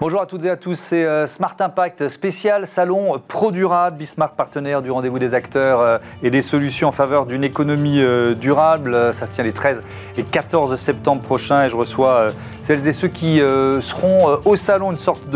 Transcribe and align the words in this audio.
Bonjour 0.00 0.22
à 0.22 0.24
toutes 0.24 0.46
et 0.46 0.48
à 0.48 0.56
tous, 0.56 0.78
c'est 0.78 1.04
euh, 1.04 1.26
Smart 1.26 1.54
Impact 1.60 2.08
spécial 2.08 2.66
salon 2.66 3.20
Pro 3.28 3.52
Durable, 3.52 3.98
Bismarck 3.98 4.34
partenaire 4.34 4.80
du 4.80 4.90
rendez-vous 4.90 5.18
des 5.18 5.34
acteurs 5.34 5.80
euh, 5.80 5.98
et 6.22 6.30
des 6.30 6.40
solutions 6.40 6.88
en 6.88 6.92
faveur 6.92 7.26
d'une 7.26 7.44
économie 7.44 8.00
euh, 8.00 8.34
durable. 8.34 9.12
Ça 9.12 9.26
se 9.26 9.34
tient 9.34 9.44
les 9.44 9.52
13 9.52 9.82
et 10.16 10.22
14 10.22 10.74
septembre 10.76 11.20
prochains 11.20 11.64
et 11.64 11.68
je 11.68 11.76
reçois 11.76 12.28
celles 12.62 12.88
et 12.88 12.92
ceux 12.92 13.08
qui 13.08 13.40
seront 13.40 14.38
au 14.46 14.56
salon, 14.56 14.90
une 14.90 14.98
sorte 14.98 15.28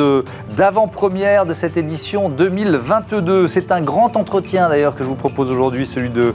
d'avant-première 0.57 1.45
de 1.45 1.53
cette 1.53 1.77
édition 1.77 2.31
2022. 2.31 3.47
C'est 3.47 3.71
un 3.71 3.83
grand 3.83 4.17
entretien 4.17 4.71
d'ailleurs 4.71 4.95
que 4.95 5.05
je 5.05 5.09
vous 5.09 5.15
propose 5.15 5.51
aujourd'hui, 5.51 5.85
celui 5.85 6.11
de 6.11 6.33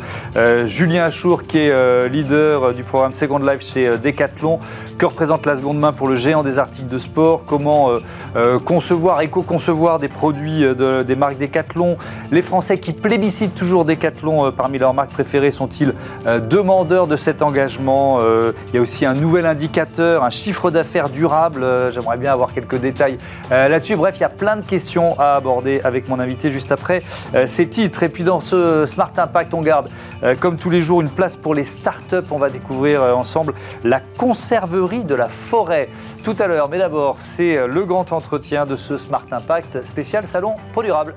Julien 0.66 1.06
Achour 1.06 1.44
qui 1.44 1.60
est 1.60 2.10
leader 2.10 2.74
du 2.74 2.84
programme 2.84 3.14
Second 3.14 3.40
Life 3.40 3.62
chez 3.62 3.98
Decathlon. 3.98 4.60
Que 4.98 5.06
représente 5.06 5.46
la 5.46 5.56
seconde 5.56 5.80
main 5.80 5.94
pour 5.94 6.08
le 6.08 6.16
géant 6.16 6.44
des 6.44 6.60
articles 6.60 6.90
de 6.90 6.98
sport 6.98 7.44
Comment 7.48 7.92
euh, 8.36 8.60
concevoir, 8.60 9.22
éco-concevoir 9.22 10.00
des 10.00 10.08
produits 10.08 10.64
euh, 10.64 11.04
des 11.04 11.16
marques 11.16 11.38
Decathlon. 11.38 11.98
Les 12.32 12.42
Français 12.42 12.80
qui 12.80 12.94
plébiscitent 12.94 13.56
toujours 13.56 13.86
Decathlon 13.86 14.46
euh, 14.46 14.52
parmi 14.52 14.78
leurs 14.78 14.94
marques 14.94 15.12
préférées 15.12 15.52
sont-ils 15.52 15.94
demandeurs 16.50 17.08
de 17.08 17.16
cet 17.16 17.42
engagement 17.42 18.20
Il 18.20 18.76
y 18.76 18.78
a 18.78 18.82
aussi 18.82 19.06
un 19.06 19.14
nouvel 19.14 19.46
indicateur, 19.46 20.24
un 20.24 20.30
chiffre 20.30 20.72
d'affaires 20.72 21.10
durable. 21.10 21.66
J'aimerais 21.92 22.18
bien 22.18 22.32
avoir 22.32 22.54
quelques 22.54 22.80
détails 22.80 23.18
là-dessus. 23.50 23.96
Bref, 23.96 24.16
il 24.18 24.22
y 24.22 24.26
a 24.26 24.30
plein 24.30 24.58
de 24.58 24.64
questions 24.64 25.18
à 25.20 25.36
aborder 25.36 25.82
avec 25.84 26.08
mon 26.08 26.20
invité 26.20 26.50
juste 26.50 26.72
après 26.72 27.02
ces 27.46 27.68
titres. 27.68 28.04
Et 28.04 28.10
puis 28.10 28.24
dans 28.24 28.40
ce 28.40 28.86
Smart 28.86 29.12
Impact, 29.16 29.54
on 29.54 29.62
garde 29.62 29.90
comme 30.40 30.58
tous 30.58 30.70
les 30.70 30.82
jours 30.82 31.02
une 31.02 31.10
place 31.10 31.36
pour 31.36 31.54
les 31.54 31.64
startups. 31.64 32.16
On 32.32 32.38
va 32.38 32.50
découvrir 32.50 33.02
ensemble 33.18 33.54
la 33.84 34.02
conserverie 34.18 35.04
de 35.04 35.16
la 35.16 35.30
forêt 35.30 35.90
tout 36.24 36.36
à 36.40 36.48
l'heure. 36.48 36.70
Mais 36.70 36.78
d'abord, 36.78 37.20
c'est 37.20 37.68
le 37.68 37.86
grand 37.86 38.09
entretien 38.12 38.66
de 38.66 38.76
ce 38.76 38.98
Smart 38.98 39.26
Impact 39.32 39.84
spécial 39.84 40.28
Salon 40.28 40.56
Pro 40.72 40.84
Durable. 40.84 41.16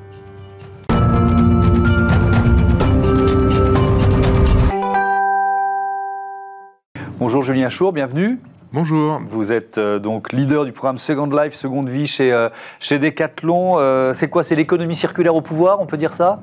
Bonjour 7.18 7.42
Julien 7.42 7.68
Chour, 7.68 7.92
bienvenue. 7.92 8.40
Bonjour. 8.72 9.20
Vous 9.30 9.52
êtes 9.52 9.76
euh, 9.76 9.98
donc 9.98 10.32
leader 10.32 10.64
du 10.64 10.72
programme 10.72 10.96
Second 10.96 11.26
Life, 11.26 11.52
Seconde 11.52 11.90
Vie 11.90 12.06
chez, 12.06 12.32
euh, 12.32 12.48
chez 12.80 12.98
Decathlon. 12.98 13.78
Euh, 13.78 14.14
c'est 14.14 14.28
quoi? 14.28 14.42
C'est 14.42 14.56
l'économie 14.56 14.94
circulaire 14.94 15.34
au 15.34 15.42
pouvoir, 15.42 15.78
on 15.80 15.86
peut 15.86 15.98
dire 15.98 16.14
ça? 16.14 16.40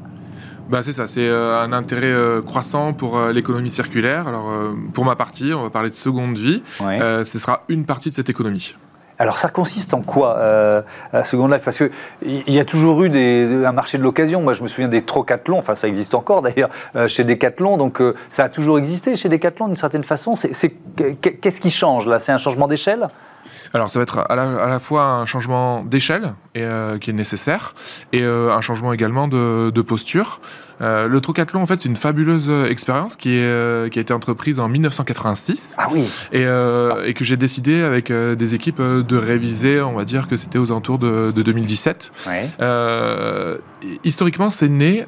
Bah, 0.69 0.83
c'est 0.83 0.91
ça, 0.91 1.07
c'est 1.07 1.27
un 1.27 1.73
intérêt 1.73 2.13
croissant 2.45 2.93
pour 2.93 3.19
l'économie 3.33 3.71
circulaire. 3.71 4.27
Alors, 4.27 4.53
pour 4.93 5.03
ma 5.03 5.15
partie, 5.15 5.51
on 5.51 5.63
va 5.63 5.71
parler 5.71 5.89
de 5.89 5.95
seconde 5.95 6.37
vie. 6.37 6.61
ce 6.79 7.23
sera 7.39 7.63
une 7.69 7.85
partie 7.85 8.11
de 8.11 8.15
cette 8.15 8.29
économie. 8.29 8.75
Alors 9.19 9.37
ça 9.37 9.49
consiste 9.49 9.93
en 9.93 10.01
quoi, 10.01 10.37
euh, 10.37 10.81
Second 11.25 11.49
Life? 11.49 11.61
Parce 11.65 11.77
qu'il 11.77 12.53
y 12.53 12.59
a 12.59 12.63
toujours 12.63 13.03
eu 13.03 13.65
un 13.65 13.71
marché 13.73 13.97
de 13.97 14.03
l'occasion. 14.03 14.41
Moi, 14.41 14.53
je 14.53 14.63
me 14.63 14.69
souviens 14.69 14.87
des 14.87 15.01
trocathlons, 15.01 15.57
enfin 15.57 15.75
ça 15.75 15.89
existe 15.89 16.15
encore 16.15 16.41
d'ailleurs 16.41 16.69
euh, 16.95 17.09
chez 17.09 17.25
Decathlon, 17.25 17.75
donc 17.75 18.01
euh, 18.01 18.15
ça 18.29 18.45
a 18.45 18.49
toujours 18.49 18.79
existé 18.79 19.17
chez 19.17 19.27
Decathlon 19.27 19.67
d'une 19.67 19.75
certaine 19.75 20.05
façon. 20.05 20.33
Qu'est-ce 20.35 21.59
qui 21.59 21.69
change 21.69 22.07
là? 22.07 22.19
C'est 22.19 22.31
un 22.31 22.37
changement 22.37 22.67
d'échelle? 22.67 23.07
Alors, 23.73 23.91
ça 23.91 23.99
va 23.99 24.03
être 24.03 24.25
à 24.29 24.35
la, 24.35 24.79
fois 24.79 25.03
un 25.03 25.25
changement 25.25 25.83
d'échelle 25.83 26.33
qui 26.53 26.61
est 26.61 27.13
nécessaire 27.13 27.75
et 28.13 28.23
un 28.23 28.61
changement 28.61 28.93
également 28.93 29.27
de, 29.27 29.81
posture. 29.81 30.39
Euh, 30.81 31.07
le 31.07 31.21
Trocathlon, 31.21 31.61
en 31.61 31.65
fait, 31.65 31.81
c'est 31.81 31.89
une 31.89 31.95
fabuleuse 31.95 32.51
expérience 32.69 33.15
qui, 33.15 33.35
est, 33.35 33.91
qui 33.91 33.99
a 33.99 34.01
été 34.01 34.13
entreprise 34.13 34.59
en 34.59 34.69
1986. 34.69 35.75
Ah 35.77 35.87
oui. 35.91 36.03
Et, 36.31 36.43
et 36.43 37.13
que 37.13 37.23
j'ai 37.23 37.37
décidé 37.37 37.81
avec 37.81 38.11
des 38.11 38.55
équipes 38.55 38.81
de 38.81 39.17
réviser, 39.17 39.81
on 39.81 39.93
va 39.93 40.05
dire 40.05 40.27
que 40.27 40.37
c'était 40.37 40.57
aux 40.57 40.71
alentours 40.71 40.99
de, 40.99 41.31
de 41.31 41.41
2017. 41.41 42.11
Ouais. 42.27 42.49
historiquement, 44.03 44.49
c'est 44.49 44.69
né 44.69 45.05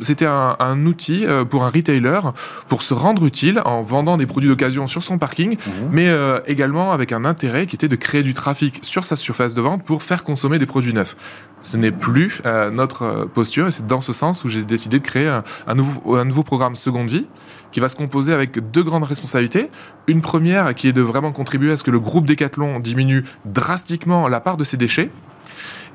c'était 0.00 0.26
un, 0.26 0.86
outil 0.86 1.24
euh, 1.26 1.44
pour 1.44 1.64
un 1.64 1.70
retailer 1.70 2.20
pour 2.68 2.82
se 2.82 2.94
rendre 2.94 3.24
utile 3.24 3.60
en 3.64 3.82
vendant 3.82 4.16
des 4.16 4.26
produits 4.26 4.48
d'occasion 4.48 4.86
sur 4.86 5.02
son 5.02 5.18
parking, 5.18 5.56
mhm. 5.56 5.72
mais 5.90 6.08
euh, 6.08 6.40
également 6.46 6.92
avec 6.92 7.12
un 7.12 7.24
intérêt 7.24 7.66
qui 7.66 7.76
était 7.76 7.88
de 7.88 7.96
créer 7.96 8.22
du 8.22 8.34
trafic 8.34 8.80
sur 8.82 9.04
sa 9.04 9.16
surface 9.16 9.54
de 9.54 9.60
vente 9.60 9.84
pour 9.84 10.02
faire 10.02 10.24
consommer 10.24 10.58
des 10.58 10.66
produits 10.66 10.94
neufs. 10.94 11.16
Ce 11.62 11.76
n'est 11.76 11.90
plus 11.90 12.40
euh, 12.46 12.70
notre 12.70 13.28
posture 13.32 13.66
et 13.68 13.72
c'est 13.72 13.86
dans 13.86 14.00
ce 14.00 14.12
sens 14.12 14.44
où 14.44 14.48
j'ai 14.48 14.62
décidé 14.62 14.98
de 14.98 15.04
créer 15.04 15.28
un, 15.66 15.74
nouveau, 15.74 16.16
un 16.16 16.24
nouveau 16.24 16.42
programme 16.42 16.76
Seconde 16.76 17.08
Vie 17.08 17.26
qui 17.72 17.80
va 17.80 17.88
se 17.88 17.96
composer 17.96 18.32
avec 18.32 18.70
deux 18.70 18.82
grandes 18.82 19.04
responsabilités. 19.04 19.70
Une 20.06 20.20
première 20.20 20.74
qui 20.74 20.88
est 20.88 20.92
de 20.92 21.02
vraiment 21.02 21.32
contribuer 21.32 21.72
à 21.72 21.76
ce 21.76 21.84
que 21.84 21.90
le 21.90 22.00
groupe 22.00 22.26
Decathlon 22.26 22.80
diminue 22.80 23.24
drastiquement 23.44 24.28
la 24.28 24.40
part 24.40 24.56
de 24.56 24.64
ses 24.64 24.76
déchets 24.76 25.10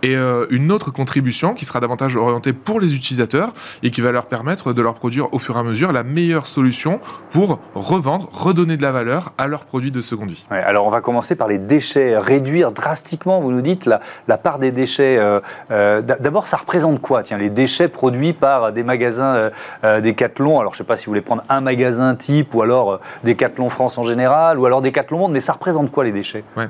et 0.04 0.16
euh, 0.16 0.46
une 0.50 0.72
autre 0.72 0.92
contribution 0.92 1.54
qui 1.54 1.66
sera 1.66 1.80
davantage 1.80 2.16
orientée 2.16 2.54
pour 2.54 2.80
les 2.80 2.96
utilisateurs 2.96 3.54
et 3.84 3.92
qui 3.92 4.02
va 4.02 4.12
leur 4.12 4.26
permettre 4.26 4.74
de 4.74 4.82
leur 4.82 4.96
produire 4.96 5.34
au 5.34 5.40
fur 5.40 5.56
et 5.58 5.60
à 5.60 5.64
mesure 5.64 5.92
la 5.92 6.04
meilleure 6.04 6.48
solution 6.48 7.00
pour 7.32 7.60
revendre, 7.76 8.30
redonner 8.32 8.78
de 8.78 8.82
la 8.82 8.92
valeur 8.92 9.34
à 9.38 9.48
leurs 9.48 9.66
produits 9.66 9.92
de 9.92 10.02
seconde 10.02 10.32
vie. 10.32 10.46
alors 10.50 10.86
on 10.86 10.90
va 10.90 11.02
commencer 11.02 11.36
par 11.36 11.48
les 11.48 11.60
déchets, 11.60 12.18
réduire 12.18 12.72
drastiquement, 12.72 13.40
vous 13.40 13.52
nous 13.52 13.62
dites, 13.62 13.86
la, 13.86 14.02
la 14.28 14.38
part 14.38 14.60
des 14.60 14.72
déchets. 14.72 15.18
Euh, 15.18 15.40
euh, 15.72 16.02
d'abord, 16.02 16.48
ça 16.48 16.58
représente 16.58 17.02
quoi? 17.02 17.24
Tiens, 17.24 17.38
les 17.38 17.50
déchets 17.50 17.88
produits 17.88 18.34
par 18.34 18.72
des 18.72 18.84
magasins 18.84 19.50
Decathlon, 19.84 20.60
alors 20.60 20.74
je 20.74 20.78
ne 20.78 20.84
sais 20.84 20.88
pas 20.88 20.96
si 20.96 21.06
vous 21.06 21.12
voulez 21.12 21.22
prendre 21.22 21.44
un 21.50 21.62
magasin 21.62 22.16
type 22.16 22.54
ou 22.56 22.62
alors 22.62 23.00
Decathlon 23.24 23.70
France 23.70 23.98
en 23.98 24.04
général 24.04 24.60
ou 24.60 24.66
alors 24.66 24.82
Decathlon 24.82 25.20
Monde, 25.20 25.32
mais 25.34 25.40
ça 25.40 25.54
représente 25.54 25.92
quoi 25.92 26.04
les 26.04 26.12
déchets? 26.12 26.44
Ouais. 26.58 26.68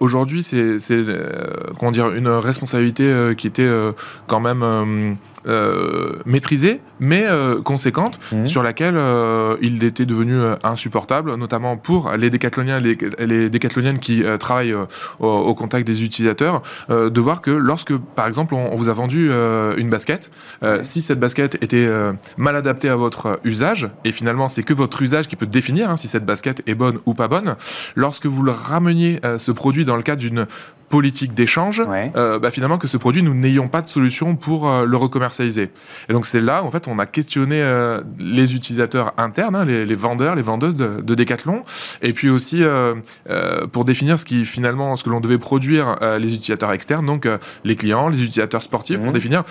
Aujourd'hui, 0.00 0.42
c'est 0.42 0.78
comment 1.78 1.90
dire, 1.90 2.10
une 2.10 2.28
responsabilité 2.50 3.04
euh, 3.04 3.34
qui 3.34 3.46
était 3.46 3.62
euh, 3.62 3.92
quand 4.26 4.40
même 4.40 5.16
euh, 5.46 6.16
maîtrisée, 6.26 6.82
mais 6.98 7.24
euh, 7.26 7.62
conséquente, 7.62 8.18
mmh. 8.30 8.46
sur 8.46 8.62
laquelle 8.62 8.96
euh, 8.98 9.56
il 9.62 9.82
était 9.84 10.04
devenu 10.04 10.38
insupportable, 10.62 11.34
notamment 11.36 11.78
pour 11.78 12.12
les 12.12 12.28
décathloniens, 12.28 12.78
les, 12.78 12.98
les 13.18 13.48
décathloniennes 13.48 14.00
qui 14.00 14.22
travaillent 14.38 14.74
au, 15.18 15.54
contact 15.54 15.86
des 15.86 16.04
utilisateurs, 16.04 16.62
de 16.90 17.20
voir 17.20 17.40
que 17.40 17.50
lorsque, 17.50 17.96
par 17.96 18.26
exemple, 18.26 18.54
on, 18.54 18.74
vous 18.76 18.88
a 18.90 18.92
vendu 18.92 19.30
une 19.30 19.88
basket, 19.88 20.30
si 20.82 21.00
cette 21.00 21.20
basket 21.20 21.54
était 21.62 21.88
mal 22.36 22.56
adaptée 22.56 22.88
à 22.88 22.96
votre 22.96 23.40
usage, 23.44 23.88
et 24.04 24.12
finalement 24.12 24.48
c'est 24.48 24.62
que 24.62 24.74
votre 24.74 25.00
usage 25.02 25.28
qui 25.28 25.36
peut 25.36 25.46
définir 25.46 25.90
hein, 25.90 25.96
si 25.96 26.08
cette 26.08 26.26
basket 26.26 26.62
est 26.66 26.74
bonne 26.74 26.98
ou 27.06 27.14
pas 27.14 27.28
bonne, 27.28 27.56
lorsque 27.96 28.26
vous 28.26 28.42
le 28.42 28.52
rameniez 28.52 29.20
ce 29.38 29.52
produit 29.52 29.84
dans 29.84 29.96
le 29.96 30.02
cadre 30.02 30.20
d'une 30.20 30.46
politique 30.88 31.34
d'échange, 31.34 31.82
bah, 32.14 32.50
finalement 32.50 32.78
que 32.78 32.88
ce 32.88 32.96
produit, 32.96 33.22
nous 33.22 33.34
n'ayons 33.34 33.68
pas 33.68 33.82
de 33.82 33.88
solution 33.88 34.36
pour 34.36 34.70
le 34.70 34.96
recommercer 34.96 35.29
et 35.38 36.12
donc 36.12 36.26
c'est 36.26 36.40
là, 36.40 36.64
en 36.64 36.70
fait, 36.70 36.88
on 36.88 36.98
a 36.98 37.06
questionné 37.06 37.60
euh, 37.62 38.00
les 38.18 38.54
utilisateurs 38.54 39.12
internes, 39.16 39.56
hein, 39.56 39.64
les, 39.64 39.94
vendeurs, 39.94 40.34
les 40.34 40.42
vendeuses 40.42 40.76
de, 40.76 41.00
de 41.00 41.14
Decathlon, 41.14 41.64
et 42.02 42.12
puis 42.12 42.30
aussi 42.30 42.62
euh, 42.62 42.94
euh, 43.28 43.66
pour 43.66 43.84
définir 43.84 44.18
ce 44.18 44.24
qui 44.24 44.44
finalement, 44.44 44.96
ce 44.96 45.04
que 45.04 45.10
l'on 45.10 45.20
devait 45.20 45.38
produire 45.38 45.96
les 46.18 46.34
utilisateurs 46.34 46.72
externes, 46.72 47.06
donc 47.06 47.28
les 47.64 47.76
clients, 47.76 48.08
les 48.08 48.20
utilisateurs 48.22 48.62
sportifs, 48.62 48.98
pour 48.98 49.10
mmh. 49.10 49.12
définir 49.12 49.44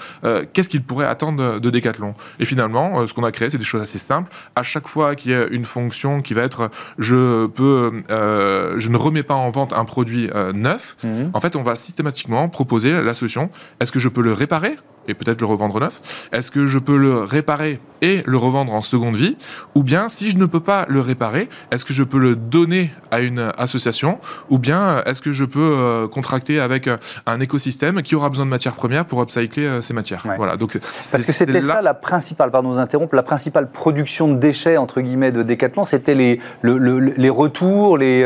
qu'est-ce 0.53 0.69
qu'ils 0.69 0.83
pourraient 0.83 1.05
attendre 1.05 1.59
de, 1.59 1.69
Decathlon. 1.69 2.13
Et 2.39 2.45
finalement, 2.45 3.05
ce 3.05 3.13
qu'on 3.13 3.23
a 3.23 3.31
créé, 3.31 3.49
c'est 3.49 3.57
des 3.57 3.63
choses 3.63 3.81
assez 3.81 3.99
simples. 3.99 4.31
À 4.55 4.63
chaque 4.63 4.87
fois 4.87 5.15
qu'il 5.15 5.31
y 5.31 5.35
a 5.35 5.45
une 5.47 5.65
fonction 5.65 6.21
qui 6.21 6.33
va 6.33 6.41
être, 6.41 6.69
je 6.97 7.45
peux, 7.47 7.91
je 8.09 8.89
ne 8.89 8.97
remets 8.97 9.23
pas 9.23 9.35
en 9.35 9.49
vente 9.49 9.73
un 9.73 9.85
produit 9.85 10.29
neuf. 10.53 10.97
Mmh. 11.03 11.29
En 11.33 11.39
fait, 11.39 11.55
on 11.55 11.63
va 11.63 11.75
systématiquement 11.75 12.49
proposer 12.49 13.01
la 13.01 13.13
solution. 13.13 13.49
Est-ce 13.79 13.91
que 13.91 13.99
je 13.99 14.09
peux 14.09 14.21
le 14.21 14.33
réparer? 14.33 14.77
Et 15.09 15.13
peut-être 15.13 15.41
le 15.41 15.47
revendre 15.47 15.79
neuf 15.79 16.01
Est-ce 16.31 16.51
que 16.51 16.67
je 16.67 16.79
peux 16.79 16.97
le 16.97 17.23
réparer 17.23 17.79
et 18.01 18.23
le 18.25 18.37
revendre 18.37 18.73
en 18.73 18.81
seconde 18.81 19.15
vie 19.15 19.35
Ou 19.75 19.83
bien, 19.83 20.09
si 20.09 20.29
je 20.29 20.37
ne 20.37 20.45
peux 20.45 20.59
pas 20.59 20.85
le 20.87 21.01
réparer, 21.01 21.49
est-ce 21.71 21.85
que 21.85 21.93
je 21.93 22.03
peux 22.03 22.19
le 22.19 22.35
donner 22.35 22.91
à 23.11 23.19
une 23.19 23.51
association 23.57 24.19
Ou 24.49 24.57
bien, 24.57 25.03
est-ce 25.05 25.21
que 25.21 25.31
je 25.31 25.43
peux 25.43 25.59
euh, 25.59 26.07
contracter 26.07 26.59
avec 26.59 26.87
euh, 26.87 26.97
un 27.25 27.39
écosystème 27.39 28.01
qui 28.01 28.15
aura 28.15 28.29
besoin 28.29 28.45
de 28.45 28.49
matières 28.49 28.75
premières 28.75 29.05
pour 29.05 29.21
upcycler 29.21 29.65
euh, 29.65 29.81
ces 29.81 29.93
matières 29.93 30.23
Voilà. 30.37 30.57
Donc, 30.57 30.77
Parce 31.11 31.25
que 31.25 31.31
c'était 31.31 31.61
ça 31.61 31.81
la 31.81 31.93
principale, 31.93 32.51
pardon 32.51 32.69
vous 32.69 32.79
interrompre, 32.79 33.15
la 33.15 33.23
principale 33.23 33.69
production 33.71 34.27
de 34.27 34.35
déchets, 34.35 34.77
entre 34.77 35.01
guillemets, 35.01 35.31
de 35.31 35.43
Decathlon, 35.43 35.83
c'était 35.83 36.15
les, 36.15 36.39
les 36.63 37.29
retours, 37.29 37.97
les, 37.97 38.19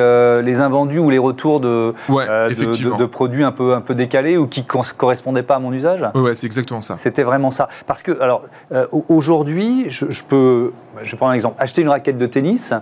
les 0.44 0.62
invendus 0.62 1.00
ou 1.00 1.09
les 1.09 1.18
retours 1.18 1.59
de, 1.59 1.94
de, 2.09 3.06
produits 3.06 3.44
un 3.44 3.51
peu, 3.51 3.74
un 3.74 3.81
peu 3.81 3.95
décalés 3.95 4.38
ou 4.38 4.47
qui 4.47 4.62
ne 4.62 4.94
correspondaient 4.97 5.44
pas 5.44 5.56
à 5.56 5.59
mon 5.59 5.71
usage? 5.71 6.03
Oui, 6.15 6.21
ouais, 6.21 6.35
c'est 6.35 6.45
exactement 6.45 6.72
C'était 6.81 7.23
vraiment 7.23 7.51
ça. 7.51 7.67
Parce 7.87 8.03
que, 8.03 8.19
alors, 8.21 8.43
aujourd'hui, 9.09 9.89
je, 9.89 10.23
peux, 10.23 10.73
je 11.01 11.11
vais 11.11 11.17
prendre 11.17 11.31
un 11.31 11.35
exemple, 11.35 11.55
acheter 11.59 11.81
une 11.81 11.89
raquette 11.89 12.17
de 12.17 12.25
tennis, 12.25 12.73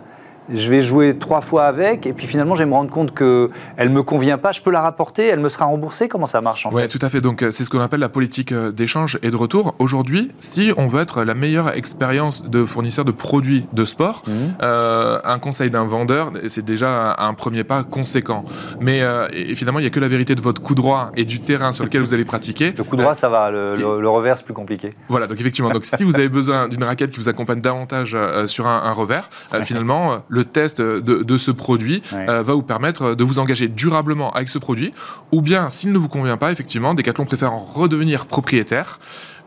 je 0.49 0.69
vais 0.69 0.81
jouer 0.81 1.17
trois 1.17 1.41
fois 1.41 1.65
avec, 1.65 2.05
et 2.05 2.13
puis 2.13 2.27
finalement, 2.27 2.55
je 2.55 2.63
vais 2.63 2.69
me 2.69 2.73
rendre 2.73 2.91
compte 2.91 3.15
qu'elle 3.15 3.49
ne 3.79 3.89
me 3.89 4.03
convient 4.03 4.37
pas, 4.37 4.51
je 4.51 4.61
peux 4.61 4.71
la 4.71 4.81
rapporter, 4.81 5.27
elle 5.27 5.39
me 5.39 5.49
sera 5.49 5.65
remboursée 5.65 6.07
Comment 6.07 6.25
ça 6.25 6.41
marche 6.41 6.65
en 6.65 6.71
ouais, 6.71 6.83
fait? 6.83 6.87
tout 6.87 6.99
à 7.01 7.09
fait. 7.09 7.21
Donc, 7.21 7.45
c'est 7.51 7.63
ce 7.63 7.69
qu'on 7.69 7.79
appelle 7.79 7.99
la 7.99 8.09
politique 8.09 8.53
d'échange 8.53 9.19
et 9.21 9.31
de 9.31 9.35
retour. 9.35 9.75
Aujourd'hui, 9.79 10.31
si 10.39 10.71
on 10.77 10.87
veut 10.87 11.01
être 11.01 11.23
la 11.23 11.33
meilleure 11.33 11.75
expérience 11.75 12.49
de 12.49 12.65
fournisseur 12.65 13.05
de 13.05 13.11
produits 13.11 13.65
de 13.73 13.85
sport, 13.85 14.23
mmh. 14.27 14.31
euh, 14.61 15.19
un 15.23 15.39
conseil 15.39 15.69
d'un 15.69 15.85
vendeur, 15.85 16.31
c'est 16.47 16.65
déjà 16.65 17.15
un 17.17 17.33
premier 17.33 17.63
pas 17.63 17.83
conséquent. 17.83 18.45
Mais 18.79 19.01
euh, 19.01 19.27
finalement, 19.55 19.79
il 19.79 19.83
n'y 19.83 19.87
a 19.87 19.91
que 19.91 19.99
la 19.99 20.07
vérité 20.07 20.35
de 20.35 20.41
votre 20.41 20.61
coup 20.61 20.75
droit 20.75 21.11
et 21.15 21.25
du 21.25 21.39
terrain 21.39 21.71
sur 21.73 21.85
lequel 21.85 22.01
vous 22.01 22.13
allez 22.13 22.25
pratiquer. 22.25 22.73
Le 22.77 22.83
coup 22.83 22.95
droit, 22.95 23.15
ça 23.15 23.29
va. 23.29 23.51
Le, 23.51 23.75
le, 23.75 24.09
revers, 24.09 24.37
c'est 24.37 24.45
plus 24.45 24.53
compliqué. 24.53 24.89
Voilà. 25.07 25.27
Donc, 25.27 25.39
effectivement, 25.39 25.69
donc, 25.69 25.85
si 25.85 26.03
vous 26.03 26.17
avez 26.17 26.29
besoin 26.29 26.67
d'une 26.67 26.83
raquette 26.83 27.11
qui 27.11 27.19
vous 27.19 27.29
accompagne 27.29 27.61
davantage 27.61 28.15
euh, 28.15 28.47
sur 28.47 28.67
un, 28.67 28.83
un 28.83 28.91
revers, 28.91 29.29
finalement, 29.63 30.23
le 30.27 30.40
test 30.43 30.81
de, 30.81 31.37
ce 31.37 31.51
produit 31.51 32.01
va 32.11 32.41
vous 32.41 32.61
permettre 32.61 33.15
de 33.15 33.23
vous 33.23 33.39
engager 33.39 33.67
durablement 33.67 34.31
avec 34.31 34.49
ce 34.49 34.59
produit. 34.59 34.93
Ou 35.31 35.41
bien, 35.41 35.69
s'il 35.69 35.91
ne 35.91 35.97
vous 35.97 36.09
convient 36.09 36.37
pas, 36.37 36.51
effectivement, 36.51 36.93
Decathlon 36.93 37.25
préfère 37.25 37.53
en 37.53 37.57
redevenir 37.57 38.25
propriétaire 38.25 38.99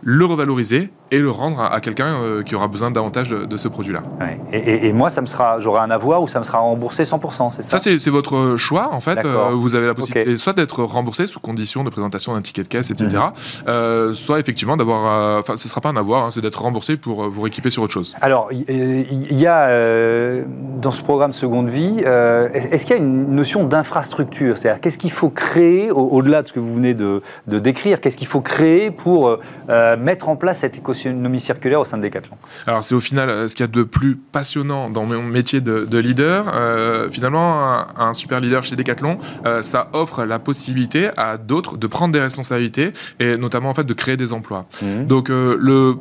le 0.04 0.24
revaloriser 0.26 0.90
et 1.10 1.18
le 1.18 1.30
rendre 1.30 1.60
à, 1.60 1.80
quelqu'un 1.80 2.08
euh, 2.08 2.42
qui 2.42 2.54
aura 2.54 2.66
besoin 2.66 2.90
davantage 2.90 3.30
de, 3.30 3.56
ce 3.56 3.68
produit-là. 3.68 4.02
Et, 4.52 4.92
moi, 4.92 5.10
ça 5.10 5.20
me 5.20 5.26
sera, 5.26 5.58
j'aurai 5.60 5.80
un 5.80 5.90
avoir 5.90 6.22
ou 6.22 6.28
ça 6.28 6.40
me 6.40 6.44
sera 6.44 6.58
remboursé 6.58 7.04
100%, 7.04 7.50
c'est 7.50 7.62
ça 7.62 7.78
Ça, 7.78 7.90
c'est 7.98 8.10
votre 8.10 8.56
choix, 8.56 8.92
en 8.92 9.00
fait. 9.00 9.24
Euh, 9.24 9.50
vous 9.52 9.74
avez 9.74 9.86
la 9.86 9.94
possibilité 9.94 10.36
soit 10.36 10.52
d'être 10.52 10.82
remboursé 10.82 11.26
sous 11.26 11.40
condition 11.40 11.84
de 11.84 11.90
présentation 11.90 12.34
d'un 12.34 12.40
ticket 12.40 12.62
de 12.62 12.68
caisse, 12.68 12.90
etc. 12.90 13.08
Mhm. 13.10 13.20
Euh, 13.68 14.12
soit 14.12 14.40
effectivement 14.40 14.76
d'avoir, 14.76 15.38
enfin, 15.38 15.56
ce 15.56 15.66
ne 15.66 15.70
sera 15.70 15.80
pas 15.80 15.90
un 15.90 15.96
avoir, 15.96 16.24
hein, 16.24 16.30
c'est 16.32 16.40
d'être 16.40 16.60
remboursé 16.60 16.96
pour 16.96 17.28
vous 17.28 17.42
rééquiper 17.42 17.70
sur 17.70 17.82
autre 17.82 17.92
chose. 17.92 18.14
Alors, 18.20 18.48
il 18.50 19.40
y, 19.40 19.46
a 19.46 20.44
dans 20.80 20.90
ce 20.90 21.02
programme 21.02 21.32
Seconde 21.32 21.68
Vie, 21.68 22.00
est-ce 22.00 22.86
qu'il 22.86 22.96
y 22.96 22.98
a 22.98 23.02
une 23.02 23.34
notion 23.34 23.64
d'infrastructure? 23.64 24.58
C'est-à-dire, 24.58 24.80
qu'est-ce 24.80 24.98
qu'il 24.98 25.12
faut 25.12 25.30
créer 25.30 25.90
au-delà 25.90 26.42
de 26.42 26.48
ce 26.48 26.52
que 26.52 26.60
vous 26.60 26.74
venez 26.74 26.94
de, 26.94 27.22
de 27.46 27.58
décrire? 27.58 28.00
Qu'est-ce 28.00 28.16
qu'il 28.16 28.26
faut 28.26 28.40
créer 28.40 28.90
pour 28.90 29.38
mettre 29.96 30.28
en 30.28 30.36
place 30.36 30.60
cette 30.60 30.78
économie 30.78 31.40
circulaire 31.40 31.80
au 31.80 31.84
sein 31.84 31.98
de 31.98 32.02
Decathlon 32.02 32.36
Alors 32.66 32.84
c'est 32.84 32.94
au 32.94 33.00
final 33.00 33.28
euh, 33.30 33.48
ce 33.48 33.54
qu'il 33.54 33.64
y 33.64 33.68
a 33.68 33.72
de 33.72 33.82
plus 33.82 34.16
passionnant 34.16 34.90
dans 34.90 35.04
mon 35.04 35.22
métier 35.22 35.60
de, 35.60 35.98
leader. 35.98 36.46
Euh, 36.54 37.08
finalement, 37.10 37.86
un, 37.96 38.14
super 38.14 38.40
leader 38.40 38.64
chez 38.64 38.76
Decathlon, 38.76 39.18
euh, 39.46 39.62
ça 39.62 39.88
offre 39.92 40.24
la 40.24 40.38
possibilité 40.38 41.10
à 41.16 41.36
d'autres 41.36 41.76
de 41.76 41.86
prendre 41.86 42.12
des 42.12 42.20
responsabilités 42.20 42.92
et 43.20 43.36
notamment 43.36 43.70
en 43.70 43.74
fait 43.74 43.84
de 43.84 43.94
créer 43.94 44.16
des 44.16 44.32
emplois. 44.32 44.66
Mmh. 44.82 45.06
Donc 45.06 45.28
le, 45.28 45.96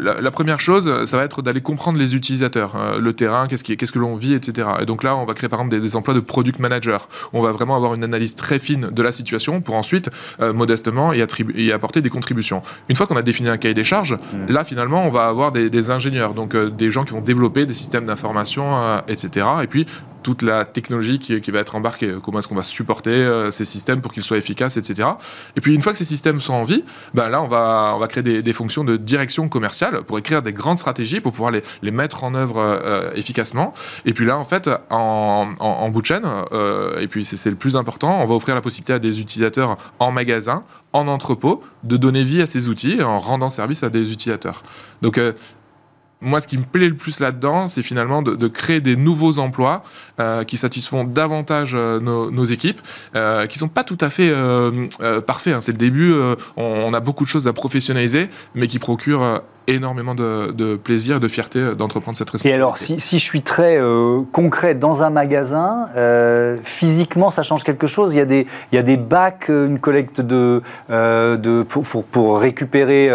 la, 0.00 0.30
première 0.30 0.60
chose, 0.60 1.04
ça 1.04 1.16
va 1.16 1.24
être 1.24 1.42
d'aller 1.42 1.60
comprendre 1.60 1.98
les 1.98 2.14
utilisateurs, 2.14 2.98
le 2.98 3.12
terrain, 3.12 3.46
qu'est-ce, 3.46 3.64
qui, 3.64 3.76
qu'est-ce 3.76 3.92
que 3.92 3.98
l'on 3.98 4.16
vit, 4.16 4.34
etc. 4.34 4.68
Et 4.80 4.86
donc 4.86 5.02
là, 5.02 5.16
on 5.16 5.24
va 5.24 5.34
créer 5.34 5.48
par 5.48 5.60
exemple 5.60 5.80
des, 5.80 5.96
emplois 5.96 6.14
de 6.14 6.20
product 6.20 6.58
manager. 6.58 7.08
On 7.32 7.42
va 7.42 7.52
vraiment 7.52 7.76
avoir 7.76 7.94
une 7.94 8.04
analyse 8.04 8.34
très 8.34 8.58
fine 8.58 8.90
de 8.90 9.02
la 9.02 9.12
situation 9.12 9.60
pour 9.60 9.74
ensuite 9.74 10.10
modestement 10.40 11.12
y, 11.12 11.24
y 11.56 11.72
apporter 11.72 12.00
des 12.00 12.10
contributions. 12.10 12.62
Une 12.88 12.96
fois 13.00 13.06
qu'on 13.06 13.18
a 13.18 13.22
définir 13.22 13.52
un 13.52 13.56
cahier 13.56 13.74
des 13.74 13.84
charges. 13.84 14.18
Mm. 14.32 14.52
Là, 14.52 14.64
finalement, 14.64 15.06
on 15.06 15.10
va 15.10 15.26
avoir 15.26 15.52
des, 15.52 15.90
ingénieurs, 15.90 16.34
donc 16.34 16.54
euh, 16.54 16.70
des 16.70 16.90
gens 16.90 17.04
qui 17.04 17.12
vont 17.12 17.22
développer 17.22 17.64
des 17.64 17.72
systèmes 17.72 18.04
d'information, 18.04 18.76
euh, 18.76 18.98
etc. 19.08 19.46
Et 19.62 19.66
puis, 19.66 19.86
toute 20.22 20.42
la 20.42 20.64
technologie 20.64 21.18
qui, 21.18 21.50
va 21.50 21.58
être 21.58 21.74
embarquée. 21.74 22.14
Comment 22.22 22.38
est-ce 22.38 22.48
qu'on 22.48 22.54
va 22.54 22.62
supporter 22.62 23.10
euh, 23.10 23.50
ces 23.50 23.64
systèmes 23.64 24.00
pour 24.00 24.12
qu'ils 24.12 24.22
soient 24.22 24.36
efficaces, 24.36 24.76
etc. 24.76 25.08
Et 25.56 25.60
puis 25.60 25.74
une 25.74 25.82
fois 25.82 25.92
que 25.92 25.98
ces 25.98 26.04
systèmes 26.04 26.40
sont 26.40 26.54
en 26.54 26.62
vie, 26.62 26.84
ben 27.14 27.28
là 27.28 27.42
on 27.42 27.48
va, 27.48 27.92
on 27.94 27.98
va 27.98 28.06
créer 28.06 28.22
des, 28.22 28.52
fonctions 28.52 28.84
de 28.84 28.96
direction 28.96 29.48
commerciale 29.48 30.02
pour 30.02 30.18
écrire 30.18 30.42
des 30.42 30.52
grandes 30.52 30.78
stratégies 30.78 31.20
pour 31.20 31.32
pouvoir 31.32 31.50
les, 31.50 31.90
mettre 31.90 32.24
en 32.24 32.34
œuvre 32.34 33.12
efficacement. 33.14 33.74
Et 34.04 34.12
puis 34.12 34.26
là 34.26 34.38
en 34.38 34.44
fait 34.44 34.70
en, 34.90 35.88
bout 35.90 36.02
de 36.02 36.06
chaîne, 36.06 36.26
et 37.00 37.08
puis 37.08 37.24
c'est 37.24 37.50
le 37.50 37.56
plus 37.56 37.76
important, 37.76 38.22
on 38.22 38.26
va 38.26 38.34
offrir 38.34 38.54
la 38.54 38.60
possibilité 38.60 38.92
à 38.92 38.98
des 38.98 39.20
utilisateurs 39.20 39.76
en 39.98 40.12
magasin 40.12 40.64
en 40.92 41.06
entrepôt 41.06 41.62
de 41.84 41.96
donner 41.96 42.22
vie 42.22 42.42
à 42.42 42.46
ces 42.46 42.68
outils 42.68 43.02
en 43.02 43.18
rendant 43.18 43.48
service 43.48 43.82
à 43.82 43.90
des 43.90 44.12
utilisateurs. 44.12 44.62
Donc 45.02 45.18
euh, 45.18 45.32
moi, 46.20 46.40
ce 46.40 46.48
qui 46.48 46.58
me 46.58 46.64
plaît 46.64 46.88
le 46.88 46.96
plus 46.96 47.20
là-dedans, 47.20 47.68
c'est 47.68 47.82
finalement 47.82 48.22
de, 48.22 48.48
créer 48.48 48.80
des 48.80 48.96
nouveaux 48.96 49.38
emplois 49.38 49.82
euh, 50.18 50.44
qui 50.44 50.56
satisfont 50.56 51.04
davantage 51.04 51.72
euh, 51.74 52.00
nos, 52.00 52.44
équipes, 52.44 52.80
euh, 53.16 53.46
qui 53.46 53.58
sont 53.58 53.68
pas 53.68 53.84
tout 53.84 53.98
à 54.00 54.10
fait 54.10 54.32
parfaits. 55.26 55.54
Hein. 55.54 55.60
C'est 55.60 55.72
le 55.72 55.78
début, 55.78 56.12
on, 56.56 56.92
a 56.92 57.00
beaucoup 57.00 57.24
de 57.24 57.28
choses 57.28 57.48
à 57.48 57.52
professionnaliser, 57.52 58.28
mais 58.54 58.66
qui 58.66 58.78
procurent 58.78 59.42
énormément 59.66 60.14
de, 60.14 60.76
plaisir 60.76 61.16
et 61.16 61.20
de 61.20 61.28
fierté 61.28 61.74
d'entreprendre 61.74 62.16
cette 62.16 62.30
responsabilité. 62.30 62.50
Et 62.50 62.54
alors, 62.54 62.76
si, 62.76 62.96
je 62.96 63.24
suis 63.24 63.42
très 63.42 63.78
euh, 63.78 64.22
concret 64.32 64.74
dans 64.74 65.02
un 65.02 65.10
magasin, 65.10 65.88
euh, 65.96 66.56
physiquement, 66.64 67.30
ça 67.30 67.42
change 67.42 67.64
quelque 67.64 67.86
chose? 67.86 68.14
Il 68.14 68.18
y, 68.18 68.20
a 68.20 68.24
des, 68.24 68.46
il 68.72 68.76
y 68.76 68.78
a 68.78 68.82
des 68.82 68.96
bacs, 68.96 69.50
euh, 69.50 69.66
une 69.66 69.78
collecte 69.78 70.20
de, 70.20 70.62
de, 70.88 71.62
pour, 71.62 72.04
pour, 72.04 72.40
récupérer 72.40 73.10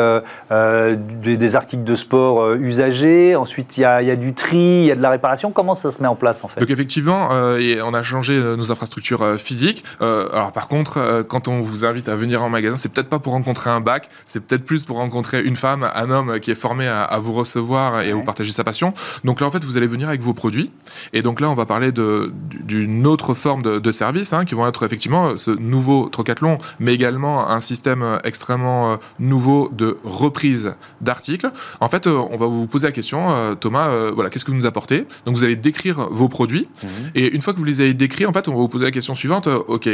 des, 0.50 1.56
articles 1.56 1.84
de 1.84 1.96
sport 1.96 2.54
usagés. 2.54 2.95
Ensuite, 3.36 3.78
il 3.78 3.82
y, 3.82 3.86
a, 3.86 4.02
il 4.02 4.08
y, 4.08 4.12
a, 4.12 4.16
du 4.16 4.34
tri, 4.34 4.58
il 4.58 4.86
y 4.86 4.92
a 4.92 4.96
de 4.96 5.02
la 5.02 5.10
réparation. 5.10 5.52
Comment 5.52 5.74
ça 5.74 5.92
se 5.92 6.02
met 6.02 6.08
en 6.08 6.16
place, 6.16 6.44
en 6.44 6.48
fait? 6.48 6.60
Donc, 6.60 6.70
effectivement, 6.70 7.30
on 7.32 7.94
a 7.94 8.04
changé 8.04 8.40
nos 8.40 8.72
infrastructures 8.72 9.40
physiques. 9.40 9.84
alors, 10.00 10.52
par 10.52 10.68
contre, 10.68 11.26
quand 11.28 11.48
on 11.48 11.62
vous 11.62 11.86
invite 11.86 12.10
à 12.10 12.16
venir 12.16 12.44
en 12.44 12.50
magasin, 12.50 12.76
c'est 12.76 12.90
peut-être 12.90 13.10
pas 13.10 13.20
pour 13.20 13.34
rencontrer 13.34 13.70
un 13.70 13.82
bac, 13.82 14.10
c'est 14.26 14.40
peut-être 14.40 14.66
plus 14.66 14.86
pour 14.86 14.98
rencontrer 14.98 15.42
une 15.42 15.56
femme, 15.56 15.90
un 15.96 16.10
homme 16.10 16.40
qui 16.40 16.52
est 16.52 16.56
formé 16.56 16.88
à, 16.88 17.18
vous 17.20 17.34
recevoir 17.34 18.02
et 18.02 18.12
à 18.12 18.16
vous 18.16 18.24
partager 18.24 18.52
sa 18.52 18.64
passion. 18.64 18.94
Donc 19.24 19.42
là, 19.42 19.48
en 19.48 19.52
fait, 19.52 19.64
vous 19.64 19.78
allez 19.78 19.88
venir 19.88 20.08
avec 20.08 20.22
vos 20.22 20.34
produits. 20.34 20.72
Et 21.14 21.22
donc 21.22 21.40
là, 21.40 21.50
on 21.50 21.54
va 21.54 21.66
parler 21.66 21.92
d'une 21.92 23.08
autre 23.08 23.34
forme 23.34 23.62
de, 23.62 23.92
service 23.92 24.34
hein, 24.34 24.44
qui 24.44 24.56
vont 24.56 24.68
être 24.68 24.86
effectivement 24.86 25.38
ce 25.38 25.52
nouveau 25.52 26.10
Trocathlon, 26.10 26.58
mais 26.80 26.94
également 26.94 27.50
un 27.50 27.62
système 27.62 28.20
extrêmement 28.24 28.94
euh, 28.94 28.96
nouveau 29.20 29.70
de 29.72 29.98
reprise 30.04 30.74
d'articles. 31.00 31.50
En 31.80 31.88
fait, 31.88 32.08
euh, 32.08 32.18
on 32.32 32.36
va 32.36 32.48
vous 32.48 32.68
poser 32.68 32.85
la 32.86 32.92
question, 32.92 33.36
euh, 33.36 33.56
Thomas, 33.56 34.10
voilà, 34.12 34.30
qu'est-ce 34.30 34.46
que 34.46 34.52
vous 34.52 34.58
nous 34.58 34.66
apportez? 34.66 35.06
Donc 35.26 35.36
vous 35.36 35.44
allez 35.44 35.56
décrire 35.56 36.08
vos 36.10 36.30
produits. 36.30 36.68
Mhm. 36.84 36.90
Et 37.16 37.36
une 37.36 37.42
fois 37.42 37.54
que 37.54 37.60
vous 37.60 37.66
les 37.66 37.82
avez 37.82 37.94
décrits, 37.94 38.26
en 38.26 38.34
fait, 38.34 38.48
on 38.48 38.52
va 38.52 38.58
vous 38.58 38.70
poser 38.70 38.86
la 38.86 38.92
question 38.92 39.16
suivante. 39.16 39.48
OK, 39.48 39.90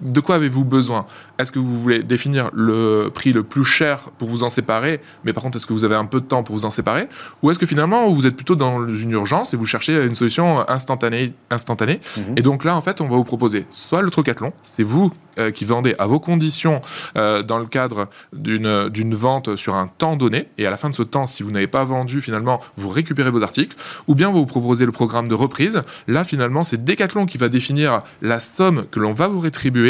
de 0.00 0.20
quoi 0.20 0.36
avez-vous 0.36 0.64
besoin? 0.64 1.06
Est-ce 1.38 1.50
que 1.50 1.58
vous 1.58 1.78
voulez 1.80 2.02
définir 2.02 2.50
le 2.52 3.10
prix 3.12 3.32
le 3.32 3.42
plus 3.42 3.64
cher 3.64 4.10
pour 4.18 4.28
vous 4.28 4.42
en 4.42 4.48
séparer, 4.48 5.00
mais 5.24 5.32
par 5.32 5.42
contre, 5.42 5.56
est-ce 5.56 5.66
que 5.66 5.72
vous 5.72 5.84
avez 5.84 5.96
un 5.96 6.04
peu 6.04 6.20
de 6.20 6.26
temps 6.26 6.42
pour 6.42 6.54
vous 6.54 6.64
en 6.64 6.70
séparer? 6.70 7.08
Ou 7.42 7.50
est-ce 7.50 7.58
que 7.58 7.66
finalement, 7.66 8.10
vous 8.10 8.26
êtes 8.26 8.36
plutôt 8.36 8.56
dans 8.56 8.86
une 8.86 9.10
urgence 9.10 9.54
et 9.54 9.56
vous 9.56 9.66
cherchez 9.66 10.04
une 10.04 10.14
solution 10.14 10.68
instantanée, 10.68 11.32
instantanée? 11.50 12.00
Mhm. 12.16 12.34
Et 12.36 12.42
donc 12.42 12.64
là, 12.64 12.76
en 12.76 12.80
fait, 12.80 13.00
on 13.00 13.08
va 13.08 13.16
vous 13.16 13.24
proposer 13.24 13.66
soit 13.70 14.02
le 14.02 14.10
trocathlon, 14.10 14.52
c'est 14.62 14.84
vous 14.84 15.12
euh, 15.38 15.50
qui 15.50 15.64
vendez 15.64 15.96
à 15.98 16.06
vos 16.06 16.20
conditions 16.20 16.80
euh, 17.16 17.42
dans 17.42 17.58
le 17.58 17.66
cadre 17.66 18.08
d'une 18.32 19.14
vente 19.14 19.56
sur 19.56 19.74
un 19.74 19.88
temps 19.88 20.14
donné, 20.16 20.48
et 20.58 20.66
à 20.66 20.70
la 20.70 20.76
fin 20.76 20.90
de 20.90 20.94
ce 20.94 21.02
temps, 21.02 21.26
si 21.26 21.42
vous 21.42 21.50
n'avez 21.50 21.66
pas 21.66 21.82
vendu, 21.84 22.20
finalement, 22.20 22.60
vous 22.76 22.88
récupérez 22.88 23.30
vos 23.30 23.42
articles, 23.42 23.76
ou 24.06 24.14
bien 24.14 24.30
vous 24.30 24.46
proposez 24.46 24.86
le 24.86 24.92
programme 24.92 25.26
de 25.26 25.34
reprise. 25.34 25.82
Là, 26.06 26.22
finalement, 26.22 26.62
c'est 26.62 26.84
Decathlon 26.84 27.26
qui 27.26 27.38
va 27.38 27.48
définir 27.48 28.02
la 28.22 28.38
somme 28.38 28.84
que 28.90 29.00
l'on 29.00 29.12
va 29.12 29.26
vous 29.26 29.40
rétribuer, 29.40 29.83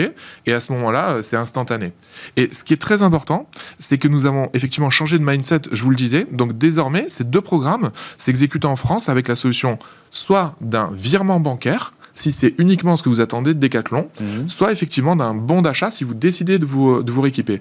et 0.47 0.53
à 0.53 0.61
ce 0.61 0.73
moment-là, 0.73 1.11
euh, 1.11 1.23
c'est 1.23 1.37
instantané. 1.37 1.93
Et 2.37 2.49
ce 2.53 2.65
qui 2.65 2.73
est 2.73 2.81
très 2.81 3.03
important, 3.03 3.49
c'est 3.79 3.99
que 3.99 4.09
nous 4.09 4.27
avons 4.27 4.51
effectivement 4.55 4.91
changé 4.91 5.19
de 5.19 5.25
mindset, 5.25 5.63
je 5.73 5.83
vous 5.83 5.91
le 5.91 5.97
disais, 5.97 6.27
donc 6.33 6.57
désormais, 6.59 7.07
ces 7.09 7.25
deux 7.25 7.41
programmes 7.41 7.91
s'exécutent 8.19 8.65
en 8.65 8.77
France 8.77 9.09
avec 9.09 9.29
la 9.29 9.37
solution 9.37 9.79
soit 10.11 10.57
d'un 10.61 10.91
virement 10.93 11.41
bancaire, 11.41 11.93
si 12.15 12.31
c'est 12.31 12.55
uniquement 12.59 12.97
ce 12.97 13.03
que 13.03 13.09
vous 13.09 13.21
attendez 13.21 13.55
de 13.55 13.59
Decathlon, 13.59 14.09
mhm. 14.21 14.49
soit 14.49 14.71
effectivement 14.71 15.17
d'un 15.17 15.35
bon 15.35 15.63
d'achat 15.63 15.91
si 15.91 16.05
vous 16.05 16.15
décidez 16.15 16.59
de 16.59 16.67
vous, 16.67 17.03
de 17.03 17.11
vous 17.11 17.21
rééquiper. 17.21 17.59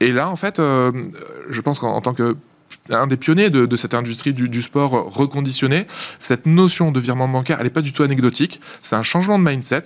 Et 0.00 0.12
là, 0.12 0.30
en 0.30 0.36
fait, 0.36 0.60
euh, 0.60 0.92
je 1.50 1.60
pense 1.60 1.80
qu'en 1.80 2.00
tant 2.00 2.14
que 2.14 2.36
un 2.90 3.06
des 3.06 3.16
pionniers 3.16 3.50
de, 3.50 3.76
cette 3.76 3.94
industrie 3.94 4.32
du, 4.32 4.62
sport 4.62 4.90
reconditionné, 5.12 5.86
cette 6.20 6.46
notion 6.46 6.92
de 6.92 7.00
virement 7.00 7.28
bancaire, 7.28 7.58
elle 7.58 7.64
n'est 7.64 7.70
pas 7.70 7.82
du 7.82 7.92
tout 7.92 8.02
anecdotique. 8.02 8.60
C'est 8.80 8.96
un 8.96 9.02
changement 9.02 9.38
de 9.38 9.44
mindset 9.44 9.84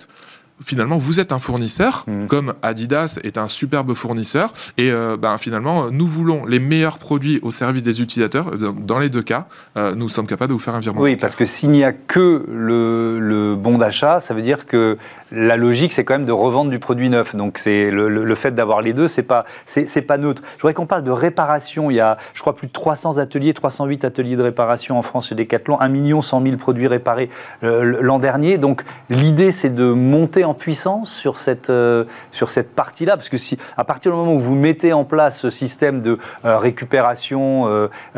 finalement, 0.63 0.97
vous 0.97 1.19
êtes 1.19 1.31
un 1.31 1.39
fournisseur, 1.39 2.05
mm. 2.07 2.27
comme 2.27 2.53
Adidas 2.61 3.19
est 3.23 3.37
un 3.37 3.47
superbe 3.47 3.93
fournisseur, 3.93 4.53
et 4.77 4.91
euh, 4.91 5.17
ben, 5.17 5.37
finalement, 5.37 5.91
nous 5.91 6.07
voulons 6.07 6.45
les 6.45 6.59
meilleurs 6.59 6.97
produits 6.97 7.39
au 7.41 7.51
service 7.51 7.83
des 7.83 8.01
utilisateurs. 8.01 8.57
Dans 8.57 8.99
les 8.99 9.09
deux 9.09 9.23
cas, 9.23 9.47
euh, 9.77 9.95
nous 9.95 10.09
sommes 10.09 10.27
capables 10.27 10.49
de 10.49 10.53
vous 10.53 10.59
faire 10.59 10.75
un 10.75 10.79
virement. 10.79 11.01
Oui, 11.01 11.15
parce 11.15 11.35
que 11.35 11.45
s'il 11.45 11.71
n'y 11.71 11.83
a 11.83 11.91
que 11.91 12.45
le, 12.49 13.55
bon 13.55 13.77
d'achat, 13.77 14.19
ça 14.19 14.33
veut 14.33 14.41
dire 14.41 14.65
que 14.65 14.97
la 15.31 15.55
logique, 15.55 15.93
c'est 15.93 16.03
quand 16.03 16.13
même 16.13 16.25
de 16.25 16.31
revendre 16.31 16.69
du 16.69 16.79
produit 16.79 17.09
neuf. 17.09 17.35
Donc 17.35 17.57
c'est 17.57 17.89
le, 17.89 18.35
fait 18.35 18.51
d'avoir 18.51 18.81
les 18.81 18.93
deux, 18.93 19.07
c'est 19.07 19.23
pas 19.23 19.45
c'est 19.65 20.01
pas 20.01 20.17
neutre. 20.17 20.41
Je 20.57 20.61
voudrais 20.61 20.73
qu'on 20.73 20.85
parle 20.85 21.03
de 21.03 21.11
réparation. 21.11 21.89
Il 21.89 21.95
y 21.95 21.99
a, 21.99 22.17
je 22.33 22.41
crois, 22.41 22.55
plus 22.55 22.67
de 22.67 22.71
300 22.71 23.17
ateliers, 23.17 23.53
308 23.53 24.05
ateliers 24.05 24.35
de 24.35 24.43
réparation 24.43 24.97
en 24.97 25.01
France 25.01 25.29
chez 25.29 25.35
Decathlon, 25.35 25.79
1 25.79 25.87
million 25.87 26.21
100 26.21 26.43
000 26.43 26.57
produits 26.57 26.87
réparés 26.87 27.29
euh, 27.63 27.97
l'an 28.01 28.19
dernier. 28.19 28.57
Donc 28.57 28.83
l'idée, 29.09 29.51
c'est 29.51 29.73
de 29.73 29.85
monter 29.85 30.43
en 30.43 30.53
puissance 30.53 31.11
sur 31.11 31.37
cette 31.37 31.69
euh, 31.69 32.05
sur 32.31 32.49
cette 32.49 32.73
partie-là, 32.75 33.15
parce 33.15 33.29
que 33.29 33.37
si 33.37 33.57
à 33.77 33.83
partir 33.83 34.11
du 34.11 34.17
moment 34.17 34.33
où 34.33 34.39
vous 34.39 34.55
mettez 34.55 34.93
en 34.93 35.05
place 35.05 35.39
ce 35.39 35.49
système 35.49 36.01
de 36.01 36.17
euh, 36.45 36.57
récupération, 36.57 37.41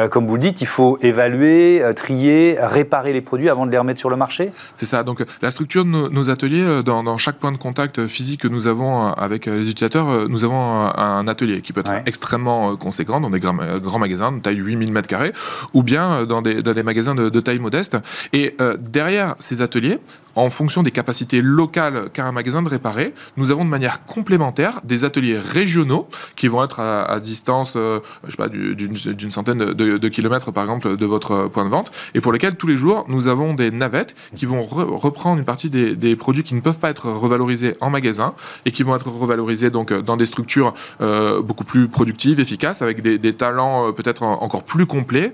comme 0.09 0.27
vous 0.27 0.35
le 0.35 0.41
dites, 0.41 0.61
il 0.61 0.67
faut 0.67 0.97
évaluer, 1.01 1.83
trier, 1.95 2.57
réparer 2.59 3.13
les 3.13 3.21
produits 3.21 3.49
avant 3.49 3.65
de 3.65 3.71
les 3.71 3.77
remettre 3.77 3.99
sur 3.99 4.09
le 4.09 4.15
marché? 4.15 4.51
C'est 4.75 4.85
ça. 4.85 5.03
Donc 5.03 5.23
la 5.41 5.51
structure 5.51 5.85
de 5.85 5.89
nos, 5.89 6.29
ateliers 6.29 6.81
dans 6.83 7.02
dans, 7.03 7.17
chaque 7.17 7.37
point 7.37 7.51
de 7.51 7.57
contact 7.57 8.07
physique 8.07 8.41
que 8.41 8.47
nous 8.47 8.67
avons 8.67 9.07
euh, 9.07 9.11
avec 9.11 9.47
euh, 9.47 9.57
les 9.57 9.69
utilisateurs, 9.69 10.09
euh, 10.09 10.27
nous 10.27 10.43
avons 10.43 10.59
un, 10.59 11.27
atelier 11.27 11.61
qui 11.61 11.73
peut 11.73 11.81
être 11.81 11.93
extrêmement 12.05 12.75
conséquent 12.75 13.19
dans 13.21 13.29
des 13.29 13.39
grands, 13.39 13.99
magasins 13.99 14.31
de 14.31 14.39
taille 14.39 14.57
8000 14.57 14.93
m2 14.93 15.33
ou 15.73 15.83
bien 15.83 16.25
dans 16.25 16.41
des, 16.41 16.61
dans 16.61 16.73
des 16.73 16.83
magasins 16.83 17.15
de, 17.15 17.39
taille 17.39 17.59
modeste. 17.59 17.97
Et 18.33 18.55
derrière 18.79 19.35
ces 19.39 19.61
ateliers, 19.61 19.99
en 20.35 20.49
fonction 20.49 20.83
des 20.83 20.91
capacités 20.91 21.41
locales 21.41 22.09
qu'a 22.11 22.25
un 22.25 22.31
magasin 22.31 22.61
de 22.61 22.69
réparer, 22.69 23.13
nous 23.37 23.51
avons 23.51 23.65
de 23.65 23.69
manière 23.69 24.05
complémentaire 24.05 24.81
des 24.83 25.03
ateliers 25.03 25.37
régionaux 25.37 26.07
qui 26.35 26.47
vont 26.47 26.63
être 26.63 26.79
à, 26.79 27.19
distance, 27.19 27.73
je 27.75 28.01
sais 28.29 28.37
pas, 28.37 28.49
d'une 28.49 29.31
centaine 29.31 29.57
de, 29.73 30.07
kilomètres 30.07 30.51
par 30.51 30.63
exemple 30.63 30.97
de 30.97 31.05
votre 31.05 31.47
point 31.47 31.65
de 31.65 31.69
vente, 31.69 31.91
et 32.13 32.21
pour 32.21 32.31
lesquels 32.31 32.55
tous 32.55 32.67
les 32.67 32.77
jours 32.77 33.05
nous 33.07 33.27
avons 33.27 33.53
des 33.53 33.71
navettes 33.71 34.15
qui 34.35 34.45
vont 34.45 34.61
reprendre 34.61 35.39
une 35.39 35.45
partie 35.45 35.69
des, 35.69 36.15
produits 36.15 36.43
qui 36.43 36.55
ne 36.55 36.61
peuvent 36.61 36.79
pas 36.79 36.89
être 36.89 37.09
revalorisés 37.09 37.75
en 37.81 37.89
magasin 37.89 38.33
et 38.65 38.71
qui 38.71 38.83
vont 38.83 38.95
être 38.95 39.09
revalorisés 39.09 39.69
donc 39.69 39.91
euh, 39.91 40.01
dans 40.01 40.17
des 40.17 40.25
structures 40.25 40.73
euh, 41.01 41.41
beaucoup 41.41 41.63
plus 41.63 41.87
productives, 41.87 42.39
efficaces, 42.39 42.81
avec 42.81 43.01
des, 43.01 43.33
talents 43.33 43.87
euh, 43.87 43.91
peut-être 43.91 44.23
encore 44.23 44.63
plus 44.63 44.85
complets 44.85 45.33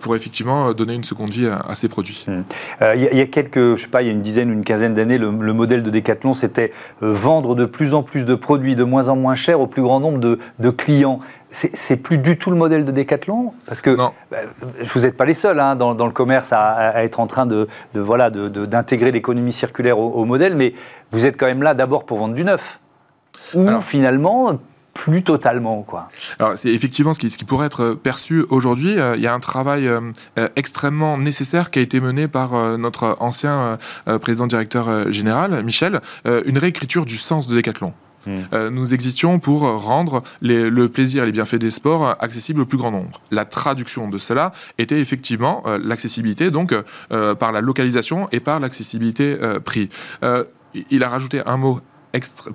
pour 0.00 0.16
effectivement 0.16 0.72
donner 0.72 0.94
une 0.94 1.04
seconde 1.04 1.30
vie 1.30 1.46
à, 1.46 1.74
ces 1.74 1.88
produits. 1.88 2.24
Mmh. 2.26 2.42
Il 2.96 3.18
y, 3.18 3.20
a 3.20 3.26
quelques, 3.26 3.76
je 3.76 3.82
sais 3.82 3.88
pas, 3.88 4.02
il 4.02 4.06
y 4.06 4.08
a 4.08 4.12
une 4.12 4.22
dizaine, 4.22 4.35
une 4.42 4.64
quinzaine 4.64 4.94
d'années, 4.94 5.18
le, 5.18 5.30
modèle 5.30 5.82
de 5.82 5.90
Decathlon, 5.90 6.34
c'était 6.34 6.72
vendre 7.00 7.54
de 7.54 7.64
plus 7.64 7.94
en 7.94 8.02
plus 8.02 8.26
de 8.26 8.34
produits 8.34 8.76
de 8.76 8.84
moins 8.84 9.08
en 9.08 9.16
moins 9.16 9.34
chers 9.34 9.60
au 9.60 9.66
plus 9.66 9.82
grand 9.82 10.00
nombre 10.00 10.18
de, 10.18 10.38
de 10.58 10.70
clients. 10.70 11.20
C'est 11.50 11.96
plus 11.96 12.18
du 12.18 12.36
tout 12.36 12.50
le 12.50 12.56
modèle 12.56 12.84
de 12.84 12.92
Decathlon? 12.92 13.52
Parce 13.66 13.80
que 13.80 13.96
bah, 13.96 14.12
vous 14.80 15.00
n'êtes 15.00 15.16
pas 15.16 15.24
les 15.24 15.34
seuls 15.34 15.58
hein, 15.60 15.76
dans, 15.76 15.94
le 15.94 16.12
commerce 16.12 16.52
à, 16.52 17.02
être 17.02 17.20
en 17.20 17.26
train 17.26 17.46
de, 17.46 17.68
voilà 17.94 18.30
d'intégrer 18.30 19.12
l'économie 19.12 19.52
circulaire 19.52 19.98
au, 19.98 20.24
modèle, 20.24 20.56
mais 20.56 20.74
vous 21.12 21.24
êtes 21.24 21.36
quand 21.38 21.46
même 21.46 21.62
là 21.62 21.74
d'abord 21.74 22.04
pour 22.04 22.18
vendre 22.18 22.34
du 22.34 22.44
neuf. 22.44 22.80
Ou 23.54 23.80
finalement, 23.80 24.58
plus 24.96 25.22
totalement. 25.22 25.82
Quoi. 25.82 26.08
Alors, 26.38 26.56
c'est 26.56 26.70
effectivement 26.70 27.12
ce 27.12 27.20
qui, 27.20 27.28
ce 27.28 27.36
qui, 27.36 27.44
pourrait 27.44 27.66
être 27.66 27.92
perçu 27.92 28.46
aujourd'hui. 28.48 28.98
Euh, 28.98 29.14
il 29.16 29.22
y 29.22 29.26
a 29.26 29.34
un 29.34 29.40
travail 29.40 29.86
euh, 29.86 30.00
euh, 30.38 30.48
extrêmement 30.56 31.18
nécessaire 31.18 31.70
qui 31.70 31.78
a 31.78 31.82
été 31.82 32.00
mené 32.00 32.28
par 32.28 32.78
notre 32.78 33.16
ancien 33.20 33.78
président 34.20 34.46
directeur 34.46 35.12
général, 35.12 35.62
Michel, 35.62 36.00
une 36.24 36.58
réécriture 36.58 37.04
du 37.04 37.16
sens 37.16 37.48
de 37.48 37.56
Decathlon. 37.56 37.92
Euh, 38.52 38.70
nous 38.70 38.94
existions 38.94 39.38
pour 39.38 39.62
rendre 39.62 40.22
le 40.40 40.86
plaisir 40.86 41.22
et 41.22 41.26
les 41.26 41.32
bienfaits 41.32 41.56
des 41.56 41.70
sports 41.70 42.16
accessibles 42.20 42.60
au 42.60 42.66
plus 42.66 42.78
grand 42.78 42.90
nombre. 42.90 43.20
La 43.30 43.44
traduction 43.44 44.08
de 44.08 44.18
cela 44.18 44.52
était 44.78 45.00
effectivement 45.00 45.62
euh, 45.66 45.78
l'accessibilité, 45.82 46.50
donc 46.50 46.74
euh, 47.12 47.34
par 47.34 47.52
la 47.52 47.60
localisation 47.60 48.28
et 48.32 48.40
par 48.40 48.60
l'accessibilité 48.60 49.36
prix. 49.64 49.88
il 50.90 51.02
a 51.02 51.08
rajouté 51.08 51.42
un 51.46 51.56
mot 51.56 51.80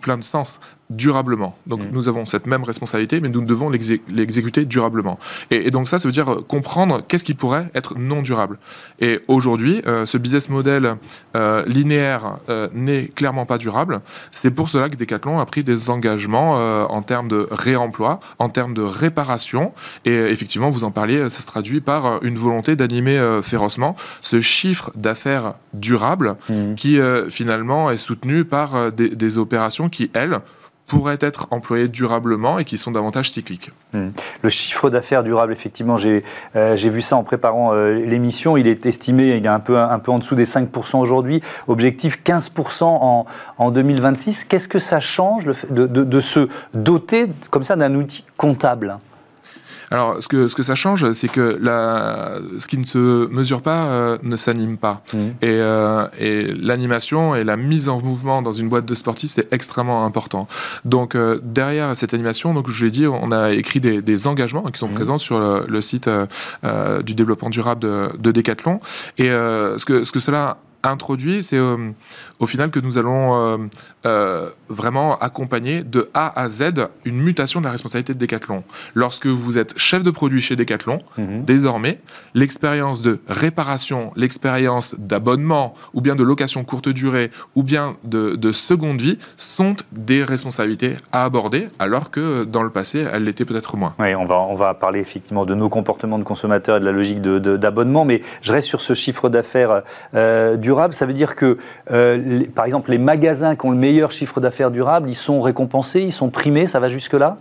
plein 0.01 0.17
de 0.17 0.23
sens, 0.23 0.59
durablement. 0.91 1.55
Donc 1.67 1.81
mm. 1.81 1.89
nous 1.91 2.07
avons 2.09 2.25
cette 2.25 2.45
même 2.47 2.63
responsabilité, 2.63 3.21
mais 3.21 3.29
nous 3.29 3.43
devons 3.43 3.69
l'exécuter 3.69 4.65
durablement. 4.65 5.17
Et, 5.49 5.71
donc 5.71 5.87
ça, 5.87 5.99
ça 5.99 6.07
veut 6.07 6.11
dire 6.11 6.31
euh, 6.31 6.41
comprendre 6.47 7.01
qu'est-ce 7.07 7.23
qui 7.23 7.33
pourrait 7.33 7.67
être 7.73 7.97
non 7.97 8.21
durable. 8.21 8.59
Et 8.99 9.21
aujourd'hui, 9.27 9.81
euh, 9.87 10.05
ce 10.05 10.17
business 10.17 10.49
model 10.49 10.97
euh, 11.35 11.63
linéaire 11.65 12.39
n'est 12.73 13.07
clairement 13.07 13.45
pas 13.45 13.57
durable. 13.57 14.01
C'est 14.31 14.51
pour 14.51 14.69
cela 14.69 14.89
que 14.89 14.95
Decathlon 14.95 15.39
a 15.39 15.45
pris 15.45 15.63
des 15.63 15.89
engagements 15.89 16.53
en 16.89 17.01
termes 17.01 17.27
de 17.27 17.47
réemploi, 17.51 18.19
en 18.39 18.49
termes 18.49 18.73
de 18.73 18.81
réparation. 18.81 19.73
Et 20.05 20.13
effectivement, 20.13 20.69
vous 20.69 20.83
en 20.83 20.91
parliez, 20.91 21.29
ça 21.29 21.41
se 21.41 21.47
traduit 21.47 21.81
par 21.81 22.23
une 22.23 22.35
volonté 22.35 22.75
d'animer 22.75 23.39
férocement 23.41 23.95
ce 24.21 24.41
chiffre 24.41 24.91
d'affaires 24.95 25.53
durable 25.73 26.35
mm. 26.49 26.75
qui 26.75 26.99
finalement 27.29 27.91
est 27.91 27.97
soutenu 27.97 28.43
par 28.45 28.91
des, 28.91 29.09
des 29.09 29.37
opérations 29.37 29.89
qui, 29.89 30.09
elles, 30.13 30.41
pourraient 30.91 31.17
être 31.21 31.47
employés 31.51 31.87
durablement 31.87 32.59
et 32.59 32.65
qui 32.65 32.77
sont 32.77 32.91
davantage 32.91 33.31
cycliques. 33.31 33.71
Hmm. 33.93 34.09
Le 34.41 34.49
chiffre 34.49 34.89
d'affaires 34.89 35.23
durable, 35.23 35.53
effectivement, 35.53 35.95
j'ai 35.95 36.23
euh, 36.57 36.75
vu 36.75 36.99
ça 36.99 37.15
en 37.15 37.23
préparant 37.23 37.73
euh, 37.73 37.93
l'émission, 37.93 38.57
il 38.57 38.67
est 38.67 38.85
estimé, 38.85 39.37
il 39.37 39.45
est 39.45 39.49
un 39.49 39.61
peu, 39.61 39.79
un 39.79 39.99
peu 39.99 40.11
en 40.11 40.19
dessous 40.19 40.35
des 40.35 40.45
5% 40.45 40.99
aujourd'hui, 40.99 41.39
objectif 41.69 42.21
15% 42.25 42.83
en, 42.83 43.25
en 43.57 43.71
2026. 43.71 44.43
Qu'est-ce 44.43 44.67
que 44.67 44.79
ça 44.79 44.99
change 44.99 45.45
de, 45.45 45.87
de, 45.87 46.03
de 46.03 46.19
se 46.19 46.49
doter 46.73 47.27
comme 47.49 47.63
ça 47.63 47.77
d'un 47.77 47.95
outil 47.95 48.25
comptable? 48.35 48.97
Alors, 49.91 50.23
ce 50.23 50.29
que, 50.29 50.47
ce 50.47 50.55
que 50.55 50.63
ça 50.63 50.73
change, 50.73 51.11
c'est 51.11 51.27
que 51.27 51.57
la, 51.59 52.39
ce 52.59 52.67
qui 52.67 52.77
ne 52.77 52.85
se 52.85 53.27
mesure 53.27 53.61
pas 53.61 53.83
euh, 53.83 54.17
ne 54.23 54.37
s'anime 54.37 54.77
pas. 54.77 55.03
Mmh. 55.13 55.17
Et, 55.41 55.47
euh, 55.49 56.07
et 56.17 56.47
l'animation 56.47 57.35
et 57.35 57.43
la 57.43 57.57
mise 57.57 57.89
en 57.89 58.01
mouvement 58.01 58.41
dans 58.41 58.53
une 58.53 58.69
boîte 58.69 58.85
de 58.85 58.95
sportifs, 58.95 59.31
c'est 59.31 59.51
extrêmement 59.53 60.05
important. 60.05 60.47
Donc, 60.85 61.15
euh, 61.15 61.41
derrière 61.43 61.95
cette 61.97 62.13
animation, 62.13 62.53
donc, 62.53 62.69
je 62.69 62.77
vous 62.77 62.85
l'ai 62.85 62.91
dit, 62.91 63.05
on 63.05 63.33
a 63.33 63.51
écrit 63.51 63.81
des, 63.81 64.01
des 64.01 64.27
engagements 64.27 64.63
qui 64.63 64.79
sont 64.79 64.87
mmh. 64.87 64.93
présents 64.93 65.17
sur 65.17 65.39
le, 65.39 65.81
site 65.81 66.09
du 67.03 67.15
développement 67.15 67.49
durable 67.49 67.81
de, 67.81 68.09
de 68.17 68.31
Decathlon. 68.31 68.79
Et 69.17 69.27
ce, 69.27 69.83
que, 69.83 70.03
ce 70.03 70.11
que 70.11 70.19
cela 70.19 70.57
introduit, 70.83 71.43
c'est 71.43 71.59
au 72.39 72.45
final 72.45 72.71
que 72.71 72.79
nous 72.79 72.97
allons 72.97 73.69
euh, 74.05 74.49
vraiment 74.67 75.17
accompagner 75.19 75.83
de 75.83 76.09
A 76.15 76.39
à 76.39 76.49
Z 76.49 76.71
une 77.05 77.17
mutation 77.17 77.59
de 77.59 77.65
la 77.65 77.71
responsabilité 77.71 78.13
de 78.13 78.19
Decathlon. 78.19 78.63
Lorsque 78.95 79.27
vous 79.27 79.59
êtes 79.59 79.77
chef 79.77 80.03
de 80.03 80.09
produit 80.09 80.41
chez 80.41 80.55
Decathlon, 80.55 81.01
mhm. 81.19 81.45
désormais, 81.45 81.99
l'expérience 82.33 83.03
de 83.03 83.19
réparation, 83.27 84.11
l'expérience 84.15 84.95
d'abonnement, 84.97 85.75
ou 85.93 86.01
bien 86.01 86.15
de 86.15 86.23
location 86.23 86.63
courte 86.63 86.89
durée, 86.89 87.29
ou 87.55 87.61
bien 87.61 87.95
de, 88.03 88.51
seconde 88.51 89.01
vie, 89.01 89.19
sont 89.37 89.75
des 89.91 90.23
responsabilités 90.23 90.95
à 91.11 91.25
aborder, 91.25 91.67
alors 91.77 92.09
que 92.09 92.43
dans 92.43 92.63
le 92.63 92.71
passé, 92.71 93.05
elles 93.13 93.25
l'étaient 93.25 93.45
peut-être 93.45 93.77
moins. 93.77 93.93
Oui, 93.99 94.15
on 94.15 94.25
va, 94.25 94.39
on 94.39 94.55
va 94.55 94.73
parler 94.73 94.99
effectivement 94.99 95.45
de 95.45 95.53
nos 95.53 95.69
comportements 95.69 96.17
de 96.17 96.23
consommateurs 96.23 96.77
et 96.77 96.79
de 96.79 96.85
la 96.85 96.91
logique 96.91 97.21
d'abonnement, 97.21 98.03
mais 98.03 98.21
je 98.41 98.51
reste 98.51 98.67
sur 98.67 98.81
ce 98.81 98.93
chiffre 98.93 99.29
d'affaires 99.29 99.83
euh, 100.15 100.57
durable. 100.71 100.93
Ça 100.93 101.05
veut 101.05 101.13
dire 101.13 101.35
que, 101.35 101.57
euh, 101.91 102.43
par 102.55 102.65
exemple, 102.65 102.91
les 102.91 102.97
magasins 102.97 103.55
qui 103.55 103.65
ont 103.65 103.71
le 103.71 103.77
meilleur 103.77 104.11
chiffres 104.11 104.39
d'affaires 104.39 104.71
durables, 104.71 105.09
ils 105.09 105.15
sont 105.15 105.41
récompensés, 105.41 106.01
ils 106.01 106.11
sont 106.11 106.29
primés, 106.29 106.65
ça 106.65 106.79
va 106.79 106.87
jusque-là? 106.87 107.37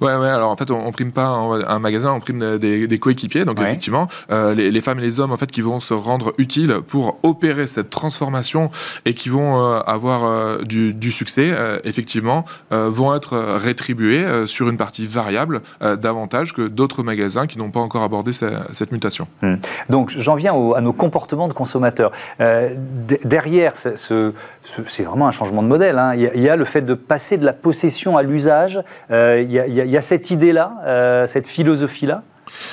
Ouais, 0.00 0.14
ouais, 0.16 0.28
alors 0.28 0.50
en 0.50 0.56
fait, 0.56 0.70
on, 0.70 0.90
prime 0.92 1.12
pas 1.12 1.26
un, 1.26 1.78
magasin, 1.78 2.12
on 2.12 2.20
prime 2.20 2.58
des, 2.58 2.98
coéquipiers. 2.98 3.44
Donc, 3.44 3.60
effectivement, 3.60 4.08
euh, 4.30 4.54
les, 4.54 4.80
femmes 4.80 4.98
et 4.98 5.02
les 5.02 5.20
hommes, 5.20 5.32
en 5.32 5.36
fait, 5.36 5.50
qui 5.50 5.60
vont 5.60 5.80
se 5.80 5.94
rendre 5.94 6.32
utiles 6.38 6.76
pour 6.86 7.18
opérer 7.22 7.66
cette 7.66 7.90
transformation 7.90 8.70
et 9.04 9.14
qui 9.14 9.28
vont 9.28 9.58
euh, 9.58 9.80
avoir 9.80 10.24
euh, 10.24 10.62
du, 10.62 11.12
succès, 11.12 11.54
effectivement, 11.84 12.44
vont 12.70 13.14
être 13.14 13.36
rétribués 13.36 14.46
sur 14.46 14.68
une 14.68 14.78
partie 14.78 15.06
variable 15.06 15.60
davantage 15.80 16.54
que 16.54 16.62
d'autres 16.62 17.02
magasins 17.02 17.46
qui 17.46 17.58
n'ont 17.58 17.70
pas 17.70 17.80
encore 17.80 18.02
abordé 18.02 18.32
cette 18.32 18.92
mutation. 18.92 19.26
Hmm. 19.42 19.56
Donc, 19.90 20.10
j'en 20.10 20.34
viens 20.34 20.54
à 20.74 20.80
nos 20.80 20.92
comportements 20.92 21.48
de 21.48 21.52
consommateurs. 21.52 22.12
derrière, 22.38 23.76
ce, 23.76 24.32
c'est 24.86 25.02
vraiment 25.02 25.28
un 25.28 25.32
changement 25.32 25.62
de 25.62 25.68
modèle. 25.68 25.98
Hein. 25.98 26.14
Il, 26.14 26.40
y 26.40 26.48
a, 26.48 26.56
le 26.56 26.64
fait 26.64 26.82
de 26.82 26.94
passer 26.94 27.36
de 27.36 27.44
la 27.44 27.52
possession 27.52 28.16
à 28.16 28.22
l'usage. 28.22 28.80
il 29.10 29.50
y 29.50 29.58
a 29.58 29.66
il 29.72 29.90
y, 29.90 29.96
a 29.96 30.02
cette 30.02 30.30
idée-là, 30.30 30.74
euh, 30.84 31.26
cette 31.26 31.48
philosophie-là? 31.48 32.22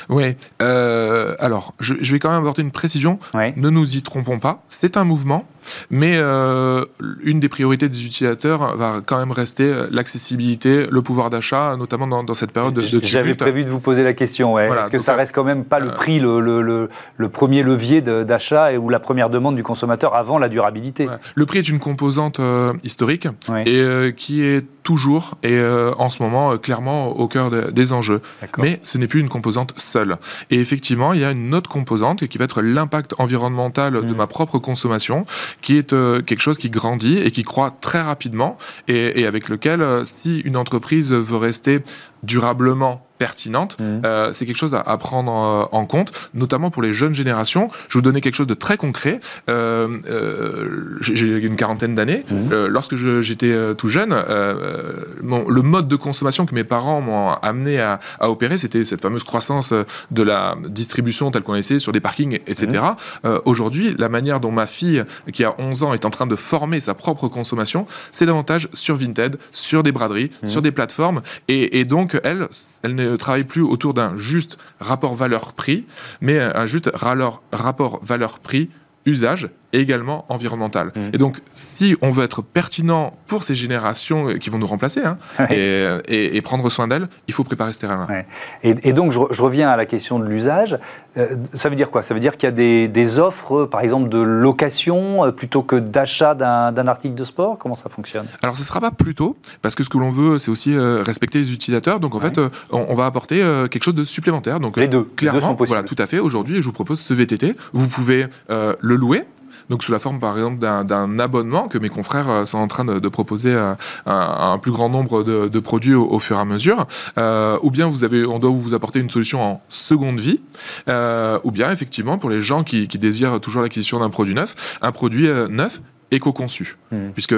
Oui. 0.09 0.35
Euh, 0.61 1.35
alors, 1.39 1.73
je, 1.79 1.93
vais 1.93 2.19
quand 2.19 2.29
même 2.29 2.41
apporter 2.41 2.61
une 2.61 2.71
précision. 2.71 3.19
Ne 3.33 3.69
nous 3.69 3.95
y 3.95 4.01
trompons 4.01 4.39
pas. 4.39 4.63
C'est 4.67 4.97
un 4.97 5.03
mouvement. 5.03 5.45
Mais 5.89 6.17
euh, 6.17 6.85
une 7.23 7.39
des 7.39 7.49
priorités 7.49 7.89
des 7.89 8.05
utilisateurs 8.05 8.75
va 8.75 9.01
quand 9.05 9.17
même 9.17 9.31
rester 9.31 9.63
euh, 9.63 9.87
l'accessibilité, 9.91 10.85
le 10.89 11.01
pouvoir 11.01 11.29
d'achat, 11.29 11.75
notamment 11.77 12.23
dans, 12.23 12.33
cette 12.33 12.51
période 12.51 12.73
de, 12.73 12.81
de 12.81 13.03
J'avais 13.03 13.35
prévu 13.35 13.63
de 13.63 13.69
vous 13.69 13.79
poser 13.79 14.03
la 14.03 14.13
question, 14.13 14.53
ouais. 14.53 14.67
parce 14.69 14.89
que 14.89 14.99
ça 14.99 15.15
reste 15.15 15.33
quand 15.33 15.43
même 15.43 15.65
pas 15.65 15.79
le 15.79 15.89
euh, 15.89 15.93
prix, 15.93 16.19
le, 16.19 16.39
le, 16.39 16.89
le, 17.17 17.29
premier 17.29 17.63
levier 17.63 18.01
d'achat 18.01 18.73
ou 18.73 18.89
la 18.89 18.99
première 18.99 19.29
demande 19.29 19.55
du 19.55 19.63
consommateur 19.63 20.15
avant 20.15 20.37
la 20.37 20.49
durabilité? 20.49 21.07
Le 21.35 21.45
prix 21.45 21.59
est 21.59 21.69
une 21.69 21.79
composante 21.79 22.41
historique 22.83 23.27
et 23.65 24.13
qui 24.15 24.43
est 24.43 24.65
toujours 24.83 25.35
et 25.43 25.61
en 25.97 26.09
ce 26.09 26.21
moment 26.23 26.57
clairement 26.57 27.09
au 27.09 27.27
cœur 27.27 27.51
des 27.71 27.93
enjeux. 27.93 28.21
Mais 28.57 28.79
ce 28.83 28.97
n'est 28.97 29.07
plus 29.07 29.19
une 29.19 29.29
composante 29.29 29.73
seule. 29.77 30.17
Et 30.49 30.59
effectivement, 30.59 31.13
il 31.13 31.21
y 31.21 31.25
a 31.25 31.31
une 31.31 31.53
autre 31.53 31.69
composante 31.69 32.27
qui 32.27 32.37
va 32.37 32.45
être 32.45 32.61
l'impact 32.61 33.15
environnemental 33.17 33.93
de 33.93 34.01
mmh. 34.01 34.15
ma 34.15 34.27
propre 34.27 34.59
consommation 34.59 35.25
qui 35.61 35.77
est 35.77 35.89
quelque 35.89 36.41
chose 36.41 36.57
qui 36.57 36.69
grandit 36.69 37.17
et 37.17 37.31
qui 37.31 37.43
croît 37.43 37.75
très 37.81 38.01
rapidement 38.01 38.57
et, 38.87 39.21
et 39.21 39.25
avec 39.25 39.49
lequel, 39.49 39.85
si 40.05 40.39
une 40.39 40.57
entreprise 40.57 41.11
veut 41.11 41.37
rester 41.37 41.79
durablement 42.23 43.05
pertinente, 43.19 43.77
mmh. 43.79 43.83
euh, 44.05 44.33
c'est 44.33 44.47
quelque 44.47 44.57
chose 44.57 44.73
à, 44.73 44.97
prendre 44.97 45.69
en, 45.71 45.85
compte, 45.85 46.11
notamment 46.33 46.71
pour 46.71 46.81
les 46.81 46.93
jeunes 46.93 47.13
générations. 47.13 47.69
Je 47.89 47.97
vais 47.97 47.99
vous 47.99 48.01
donner 48.01 48.21
quelque 48.21 48.35
chose 48.35 48.47
de 48.47 48.53
très 48.55 48.77
concret. 48.77 49.19
Euh, 49.49 49.99
euh, 50.09 50.97
j'ai 51.01 51.27
une 51.27 51.57
quarantaine 51.57 51.93
d'années. 51.93 52.25
Mmh. 52.31 52.65
lorsque 52.67 52.95
j'étais 52.95 53.53
tout 53.75 53.89
jeune, 53.89 54.15
le 54.15 55.61
mode 55.61 55.87
de 55.87 55.95
consommation 55.97 56.45
que 56.45 56.55
mes 56.55 56.63
parents 56.63 57.01
m'ont 57.01 57.33
amené 57.33 57.79
à, 57.79 57.99
opérer, 58.21 58.57
c'était 58.57 58.85
cette 58.85 59.01
fameuse 59.01 59.25
croissance 59.25 59.73
de 60.11 60.23
la 60.23 60.55
distribution 60.69 61.29
telle 61.29 61.43
qu'on 61.43 61.55
essayé 61.55 61.79
sur 61.79 61.91
des 61.91 61.99
parkings, 61.99 62.39
etc. 62.47 62.83
Mmh. 63.25 63.29
Aujourd'hui, 63.43 63.93
la 63.99 64.07
manière 64.07 64.39
dont 64.39 64.51
ma 64.51 64.65
fille, 64.65 65.03
qui 65.33 65.43
a 65.43 65.55
11 65.59 65.83
ans, 65.83 65.93
est 65.93 66.05
en 66.05 66.09
train 66.09 66.27
de 66.27 66.37
former 66.37 66.79
sa 66.79 66.93
propre 66.93 67.27
consommation, 67.27 67.85
c'est 68.13 68.25
davantage 68.25 68.69
sur 68.73 68.95
Vinted, 68.95 69.37
sur 69.51 69.83
des 69.83 69.91
braderies, 69.91 70.31
sur 70.45 70.61
des 70.61 70.71
plateformes. 70.71 71.21
Et, 71.49 71.81
et 71.81 71.83
donc, 71.83 72.08
elle, 72.23 72.47
elle 72.83 72.95
ne 72.95 73.15
travaille 73.15 73.43
plus 73.43 73.61
autour 73.61 73.93
d'un 73.93 74.17
juste 74.17 74.57
rapport 74.79 75.13
valeur-prix, 75.15 75.85
mais 76.21 76.39
un 76.39 76.65
juste 76.65 76.89
rapport 76.93 77.99
valeur-prix 78.03 78.69
usage 79.05 79.49
et 79.73 79.79
également 79.79 80.25
environnemental. 80.29 80.91
Mmh. 80.95 80.99
Et 81.13 81.17
donc, 81.17 81.37
si 81.55 81.95
on 82.01 82.09
veut 82.09 82.23
être 82.23 82.41
pertinent 82.41 83.13
pour 83.27 83.43
ces 83.43 83.55
générations 83.55 84.37
qui 84.39 84.49
vont 84.49 84.57
nous 84.57 84.67
remplacer 84.67 85.01
hein, 85.03 85.17
et, 85.49 86.41
prendre 86.41 86.69
soin 86.69 86.87
d'elles, 86.87 87.07
il 87.27 87.33
faut 87.33 87.43
préparer 87.43 87.73
ce 87.73 87.79
terrain-là. 87.79 88.23
Et, 88.63 88.93
donc, 88.93 89.11
je, 89.11 89.41
reviens 89.41 89.69
à 89.69 89.77
la 89.77 89.85
question 89.85 90.19
de 90.19 90.25
l'usage. 90.25 90.77
Euh, 91.17 91.35
ça 91.53 91.69
veut 91.69 91.75
dire 91.75 91.91
quoi? 91.91 92.01
Ça 92.01 92.13
veut 92.13 92.19
dire 92.19 92.37
qu'il 92.37 92.47
y 92.47 92.51
a 92.51 92.87
des, 92.87 93.19
offres, 93.19 93.65
par 93.65 93.81
exemple, 93.81 94.09
de 94.09 94.19
location 94.19 95.25
euh, 95.25 95.31
plutôt 95.31 95.61
que 95.61 95.75
d'achat 95.75 96.33
d'un 96.33 96.87
article 96.87 97.15
de 97.15 97.23
sport? 97.23 97.57
Comment 97.57 97.75
ça 97.75 97.89
fonctionne? 97.89 98.25
Alors, 98.41 98.55
ce 98.55 98.61
ne 98.61 98.65
sera 98.65 98.81
pas 98.81 98.91
plutôt, 98.91 99.37
parce 99.61 99.75
que 99.75 99.83
ce 99.83 99.89
que 99.89 99.97
l'on 99.97 100.09
veut, 100.09 100.39
c'est 100.39 100.49
aussi 100.49 100.73
euh, 100.73 101.03
respecter 101.03 101.39
les 101.39 101.51
utilisateurs. 101.51 101.99
Donc, 101.99 102.15
en 102.15 102.19
fait, 102.19 102.39
on, 102.71 102.95
va 102.95 103.05
apporter 103.05 103.37
quelque 103.69 103.83
chose 103.83 103.95
de 103.95 104.03
supplémentaire. 104.03 104.59
Donc, 104.59 104.77
les 104.77 104.87
deux, 104.87 105.03
clairement, 105.03 105.37
les 105.37 105.41
deux 105.41 105.47
sont 105.47 105.55
possibles. 105.55 105.75
Voilà, 105.75 105.87
tout 105.87 105.95
à 105.97 106.05
fait. 106.05 106.19
Aujourd'hui, 106.19 106.61
je 106.61 106.65
vous 106.65 106.73
propose 106.73 106.99
ce 106.99 107.13
VTT. 107.13 107.55
Vous 107.73 107.87
pouvez 107.87 108.27
le 108.49 108.95
louer 108.95 109.25
donc 109.69 109.83
sous 109.83 109.91
la 109.91 109.99
forme 109.99 110.19
par 110.19 110.35
exemple 110.35 110.57
d'un 110.59 111.19
abonnement 111.19 111.67
que 111.67 111.77
mes 111.77 111.89
confrères 111.89 112.29
euh, 112.29 112.45
sont 112.45 112.57
en 112.57 112.67
train 112.67 112.85
de, 112.85 113.09
proposer 113.09 113.55
à, 113.55 113.77
un 114.05 114.57
plus 114.57 114.71
grand 114.71 114.89
nombre 114.89 115.23
de, 115.23 115.59
produits 115.59 115.95
au, 115.95 116.19
fur 116.19 116.37
et 116.37 116.39
à 116.39 116.45
mesure, 116.45 116.87
euh, 117.17 117.57
ou 117.63 117.71
bien 117.71 117.87
vous 117.87 118.03
avez, 118.03 118.25
on 118.25 118.39
doit 118.39 118.49
vous 118.49 118.73
apporter 118.73 118.99
une 118.99 119.09
solution 119.09 119.41
en 119.41 119.61
seconde 119.69 120.19
vie, 120.19 120.41
euh, 120.87 121.39
ou 121.43 121.51
bien 121.51 121.71
effectivement 121.71 122.17
pour 122.17 122.29
les 122.29 122.41
gens 122.41 122.63
qui, 122.63 122.87
désirent 122.87 123.39
toujours 123.39 123.61
l'acquisition 123.61 123.99
d'un 123.99 124.09
produit 124.09 124.33
neuf, 124.33 124.77
un 124.81 124.91
produit 124.91 125.29
neuf 125.49 125.81
éco-conçu, 126.11 126.77
hmm. 126.91 127.11
puisque 127.13 127.35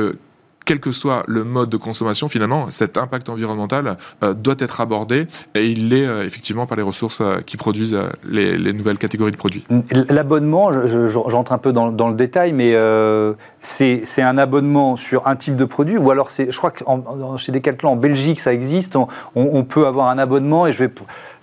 quel 0.66 0.80
que 0.80 0.92
soit 0.92 1.24
le 1.28 1.44
mode 1.44 1.70
de 1.70 1.78
consommation, 1.78 2.28
finalement, 2.28 2.72
cet 2.72 2.98
impact 2.98 3.30
environnemental 3.30 3.98
euh, 4.24 4.34
doit 4.34 4.56
être 4.60 4.82
abordé 4.82 5.28
et 5.56 5.68
il 5.68 5.90
l'est 5.90 6.06
euh, 6.06 6.26
effectivement 6.26 6.66
par 6.66 6.78
les 6.78 6.84
ressources 6.84 7.22
euh, 7.22 7.42
qui 7.46 7.58
produisent 7.58 7.98
les, 8.28 8.74
nouvelles 8.74 8.98
catégories 8.98 9.32
de 9.32 9.38
produits. 9.38 9.66
L'abonnement, 10.10 10.72
j'entre 11.08 11.52
un 11.52 11.58
peu 11.58 11.74
dans, 11.74 12.10
le 12.10 12.16
détail, 12.16 12.54
mais 12.54 12.76
c'est 13.62 14.22
un 14.22 14.38
abonnement 14.38 14.96
sur 14.96 15.28
un 15.28 15.36
type 15.36 15.56
de 15.56 15.66
produit 15.66 15.98
ou 15.98 16.12
alors 16.12 16.30
je 16.30 16.58
crois 16.58 16.72
que 16.72 16.84
chez 17.38 17.52
Decathlon 17.52 17.92
en 17.92 17.96
Belgique 17.96 18.40
ça 18.40 18.54
existe, 18.54 18.98
on, 19.36 19.64
peut 19.64 19.86
avoir 19.86 20.10
un 20.10 20.18
abonnement 20.18 20.68
et 20.68 20.72
je 20.72 20.78
vais 20.78 20.92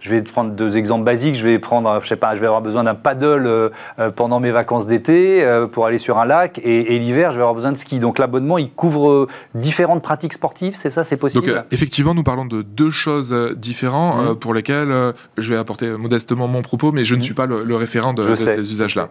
je 0.00 0.11
vais 0.11 0.23
prendre 0.23 0.52
deux 0.52 0.76
exemples 0.76 1.05
basiques. 1.05 1.35
Je 1.35 1.45
vais 1.45 1.59
prendre, 1.59 2.00
je 2.02 2.09
sais 2.09 2.17
pas, 2.17 2.35
je 2.35 2.40
vais 2.40 2.47
avoir 2.47 2.62
besoin 2.62 2.85
d'un 2.85 2.95
paddle 2.95 3.47
euh, 3.47 3.69
euh, 3.99 4.11
pendant 4.11 4.40
mes 4.40 4.50
vacances 4.50 4.87
d'été 4.87 5.45
euh, 5.45 5.67
pour 5.67 5.87
aller 5.87 5.99
sur 5.99 6.19
un 6.19 6.25
lac, 6.25 6.61
et, 6.62 6.99
l'hiver, 6.99 7.31
je 7.31 7.37
vais 7.37 7.43
avoir 7.43 7.55
besoin 7.55 7.73
de 7.73 7.76
ski. 7.76 7.99
Donc 7.99 8.19
l'abonnement, 8.19 8.59
il 8.59 8.71
couvre 8.71 9.26
différentes 9.55 10.02
pratiques 10.02 10.33
sportives, 10.33 10.75
c'est 10.75 10.90
ça, 10.90 11.05
c'est 11.05 11.17
possible? 11.17 11.47
Donc 11.47 11.64
effectivement, 11.71 12.14
nous 12.14 12.23
parlons 12.23 12.45
de 12.45 12.62
deux 12.62 12.90
choses 12.90 13.35
différentes 13.57 14.31
mmh. 14.31 14.35
pour 14.37 14.55
lesquelles 14.55 14.93
je 15.37 15.52
vais 15.52 15.59
apporter 15.59 15.88
modestement 15.90 16.49
mon 16.49 16.62
propos, 16.62 16.93
mais 16.93 17.05
je 17.05 17.14
ne 17.14 17.21
mmh. 17.21 17.23
suis 17.23 17.35
pas 17.35 17.47
le, 17.47 17.76
référent 17.76 18.12
de, 18.12 18.35
ces 18.35 18.59
usages-là. 18.59 19.09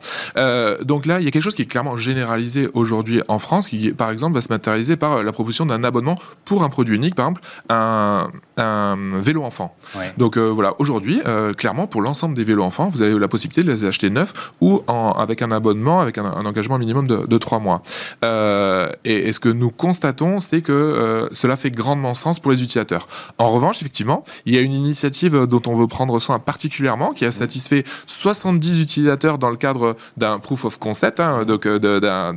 donc 0.83 1.05
là, 1.05 1.19
il 1.19 1.25
y 1.25 1.27
a 1.27 1.31
quelque 1.31 1.43
chose 1.43 1.55
qui 1.55 1.61
est 1.61 1.65
clairement 1.65 1.97
généralisé 1.97 2.69
aujourd'hui 2.73 3.21
en 3.27 3.39
France, 3.39 3.67
qui 3.67 3.91
par 3.91 4.11
exemple 4.11 4.35
va 4.35 4.41
se 4.41 4.49
matérialiser 4.49 4.97
par 4.97 5.23
la 5.23 5.31
proposition 5.31 5.65
d'un 5.65 5.83
abonnement 5.83 6.15
pour 6.45 6.63
un 6.63 6.69
produit 6.69 6.95
unique, 6.95 7.15
par 7.15 7.27
exemple 7.27 7.41
un, 7.69 8.29
vélo 8.57 9.43
enfant. 9.43 9.75
Donc 10.17 10.37
voilà, 10.37 10.73
aujourd'hui, 10.79 11.21
euh, 11.25 11.53
clairement, 11.53 11.87
pour 11.87 12.01
l'ensemble 12.01 12.35
des 12.35 12.43
vélos 12.43 12.63
enfants, 12.63 12.89
vous 12.89 13.01
avez 13.01 13.17
la 13.17 13.27
possibilité 13.27 13.63
de 13.63 13.71
les 13.71 13.85
acheter 13.85 14.09
neufs 14.09 14.51
ou 14.61 14.81
avec 14.87 15.41
un 15.41 15.51
abonnement, 15.51 15.99
avec 15.99 16.17
un, 16.17 16.25
engagement 16.45 16.77
minimum 16.77 17.07
de, 17.07 17.37
trois 17.37 17.59
mois. 17.59 17.81
Euh, 18.23 18.89
et, 19.03 19.31
ce 19.31 19.39
que 19.39 19.49
nous 19.49 19.69
constatons, 19.69 20.39
c'est 20.39 20.61
que 20.61 20.71
euh, 20.71 21.27
cela 21.31 21.55
fait 21.55 21.71
grandement 21.71 22.13
sens 22.13 22.39
pour 22.39 22.51
les 22.51 22.63
utilisateurs. 22.63 23.07
En 23.37 23.49
revanche, 23.49 23.81
effectivement, 23.81 24.23
il 24.45 24.55
y 24.55 24.57
a 24.57 24.61
une 24.61 24.73
initiative 24.73 25.45
dont 25.45 25.61
on 25.67 25.75
veut 25.75 25.87
prendre 25.87 26.19
soin 26.19 26.39
particulièrement, 26.39 27.13
qui 27.13 27.25
a 27.25 27.31
satisfait 27.31 27.83
70 28.07 28.79
utilisateurs 28.79 29.37
dans 29.37 29.49
le 29.49 29.57
cadre 29.57 29.95
d'un 30.15 30.39
proof 30.39 30.65
of 30.65 30.77
concept, 30.79 31.19
hein, 31.19 31.43
donc 31.45 31.67
d'un, 31.67 32.33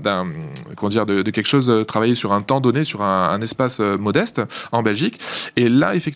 dire, 0.88 1.06
de, 1.06 1.23
quelque 1.23 1.49
chose 1.49 1.84
travaillé 1.86 2.14
sur 2.14 2.32
un 2.32 2.40
temps 2.40 2.60
donné, 2.60 2.84
sur 2.84 3.02
un, 3.02 3.30
un 3.30 3.40
espace 3.40 3.80
modeste 3.80 4.40
en 4.73 4.82
Belgique. 4.82 5.21
Et 5.56 5.68
là, 5.68 5.95
effectivement, 5.95 6.09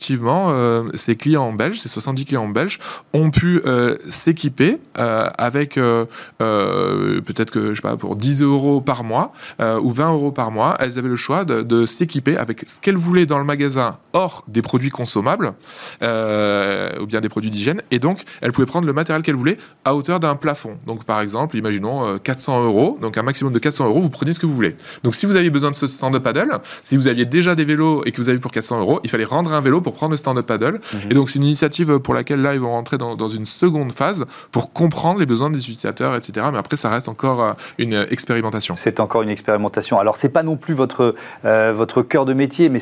ces 0.95 1.17
clients 1.17 1.53
belges, 1.53 1.81
ces 1.81 1.89
70 1.89 2.25
clients 2.25 2.49
belges 2.49 2.79
ont 3.13 3.31
pu 3.31 3.61
euh, 3.67 3.97
s'équiper 4.09 4.79
euh, 4.99 5.29
avec 5.39 5.79
euh, 5.79 6.07
peut-être 6.39 7.51
que 7.51 7.71
je 7.71 7.75
sais 7.75 7.83
pas 7.83 7.97
pour 7.97 8.17
10 8.17 8.43
euros 8.43 8.81
par 8.81 9.05
mois 9.05 9.33
ou 9.61 9.91
20 9.91 10.13
euros 10.13 10.33
par 10.33 10.51
mois, 10.51 10.77
elles 10.81 10.99
avaient 10.99 11.09
le 11.09 11.17
choix 11.17 11.45
de, 11.45 11.87
s'équiper 11.87 12.37
avec 12.37 12.65
ce 12.69 12.81
qu'elles 12.81 12.97
voulaient 12.97 13.27
dans 13.27 13.39
le 13.39 13.45
magasin 13.45 13.99
hors 14.13 14.45
des 14.49 14.63
produits 14.63 14.91
consommables 14.91 15.55
ou 16.03 17.07
bien 17.07 17.21
des 17.21 17.29
produits 17.29 17.51
d'hygiène 17.51 17.83
et 17.91 17.99
donc 17.99 18.23
elles 18.41 18.53
pouvaient 18.53 18.67
prendre 18.67 18.87
le 18.87 18.93
matériel 18.93 19.23
qu'elles 19.23 19.35
voulaient 19.35 19.59
à 19.85 19.95
hauteur 19.95 20.21
d'un 20.21 20.37
plafond. 20.37 20.77
Donc 20.87 21.05
par 21.05 21.21
exemple, 21.21 21.57
imaginons 21.57 22.19
400 22.19 22.65
euros, 22.65 22.99
donc 23.01 23.19
un 23.19 23.23
maximum 23.23 23.53
de 23.53 23.59
400 23.59 23.87
euros, 23.89 24.01
vous 24.01 24.11
prenez 24.11 24.33
ce 24.33 24.41
que 24.41 24.47
vous 24.47 24.55
voulez. 24.55 24.77
Donc 25.03 25.15
si 25.15 25.27
vous 25.27 25.37
aviez 25.37 25.51
besoin 25.51 25.71
de 25.71 25.77
ce 25.77 25.87
stand-up 25.87 26.23
paddle, 26.23 26.61
si 26.83 26.97
vous 26.97 27.09
aviez 27.09 27.25
déjà 27.25 27.55
des 27.55 27.65
vélos 27.65 28.03
et 28.05 28.13
que 28.13 28.21
vous 28.21 28.29
avez 28.29 28.39
pour 28.39 28.51
400 28.51 28.81
euros, 28.81 29.01
il 29.05 29.11
fallait 29.11 29.25
rendre 29.25 29.53
un 29.53 29.61
vélo 29.61 29.81
pour 29.85 29.95
prendre 29.95 30.11
le 30.11 30.17
stand-up 30.17 30.47
paddle. 30.47 30.81
Mhm. 30.93 31.11
Et 31.11 31.15
donc 31.15 31.31
c'est 31.31 31.39
une 31.39 31.45
initiative 31.45 31.99
pour 32.01 32.15
laquelle 32.15 32.43
là, 32.43 32.55
ils 32.55 32.61
vont 32.61 32.71
rentrer 32.71 32.99
dans, 32.99 33.29
une 33.29 33.47
seconde 33.47 33.93
phase 33.93 34.25
pour 34.53 34.73
comprendre 34.73 35.19
les 35.19 35.27
besoins 35.27 35.51
des 35.51 35.59
utilisateurs, 35.59 36.15
etc. 36.15 36.47
Mais 36.53 36.59
après, 36.59 36.77
ça 36.77 36.89
reste 36.89 37.09
encore 37.09 37.43
euh, 37.43 37.53
une 37.79 38.07
expérimentation. 38.11 38.75
C'est 38.77 39.01
encore 39.01 39.23
une 39.23 39.29
expérimentation. 39.29 39.99
Alors, 39.99 40.17
c'est 40.17 40.29
pas 40.29 40.43
non 40.43 40.57
plus 40.57 40.75
votre, 40.75 41.15
euh, 41.45 41.73
votre 41.75 42.03
cœur 42.03 42.25
de 42.25 42.33
métier, 42.33 42.69
mais 42.69 42.79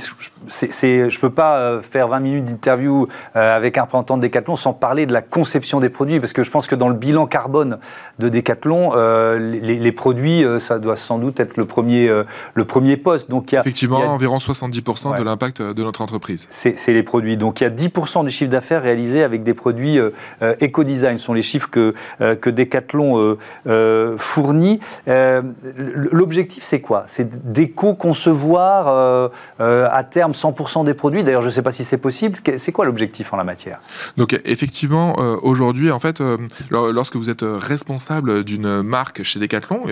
c'est, 0.47 1.11
je 1.11 1.21
peux 1.21 1.31
pas 1.31 1.57
euh, 1.57 1.81
faire 1.81 2.09
20 2.09 2.21
minutes 2.21 2.45
d'interview 2.47 3.09
avec 3.35 3.79
un 3.79 3.83
représentant 3.83 4.17
de 4.17 4.23
Decathlon 4.23 4.57
sans 4.57 4.73
parler 4.73 5.07
de 5.07 5.13
la 5.13 5.23
conception 5.23 5.81
des 5.81 5.89
produits, 5.89 6.21
parce 6.21 6.33
que 6.33 6.43
je 6.43 6.51
pense 6.51 6.67
que 6.67 6.75
dans 6.75 6.89
le 6.89 6.95
bilan 6.95 7.27
carbone 7.27 7.79
de 8.19 8.29
Decathlon, 8.29 8.93
les, 9.37 9.93
produits, 9.93 10.45
ça 10.59 10.79
doit 10.79 10.97
sans 10.97 11.19
doute 11.19 11.41
être 11.41 11.57
le 11.57 11.67
premier, 11.67 12.09
le 12.55 12.65
premier 12.65 12.97
poste. 12.97 13.31
Donc, 13.31 13.53
il 13.53 13.55
y 13.55 13.59
a, 13.59 13.61
Effectivement, 13.61 14.01
environ 14.01 14.39
70% 14.39 15.19
de 15.19 15.23
l'impact 15.23 15.63
de 15.63 15.83
notre 15.83 16.03
entreprise. 16.03 16.47
C'est, 16.51 16.92
les 16.93 17.03
produits. 17.03 17.37
Donc, 17.37 17.61
il 17.61 17.65
y 17.65 17.67
a 17.67 17.71
10% 17.71 18.25
du 18.25 18.31
chiffre 18.31 18.51
d'affaires 18.51 18.83
réalisé 18.83 19.23
avec 19.23 19.43
des 19.43 19.55
produits 19.55 19.99
euh, 19.99 20.11
euh, 20.43 20.55
éco-design. 20.61 21.19
Ce 21.19 21.25
sont 21.25 21.33
les 21.33 21.43
chiffres 21.43 21.71
que, 21.71 21.95
euh, 22.21 22.35
que 22.35 22.51
Decathlon 22.51 23.37
fournit. 24.19 24.81
L'objectif, 25.07 26.63
c'est 26.63 26.81
quoi? 26.81 27.05
C'est 27.07 27.53
d'éco-concevoir 27.53 29.31
à 29.59 30.05
terme 30.05 30.33
100% 30.33 30.85
des 30.85 30.95
produits. 30.95 31.25
D'ailleurs, 31.25 31.41
je 31.41 31.47
ne 31.47 31.53
sais 31.53 31.63
pas 31.63 31.71
si 31.71 31.85
c'est 31.85 31.99
possible. 31.99 32.37
C'est 32.57 32.73
quoi 32.73 32.85
l'objectif 32.85 33.33
en 33.33 33.37
la 33.37 33.45
matière? 33.45 33.81
Donc, 34.17 34.39
effectivement, 34.45 35.17
aujourd'hui, 35.43 35.91
en 35.91 35.99
fait, 35.99 36.23
lorsque 36.71 37.17
vous 37.17 37.31
êtes 37.31 37.45
responsable 37.45 38.45
d'une 38.45 38.83
marque 38.83 39.23
chez 39.23 39.41
Decathlon, 39.41 39.85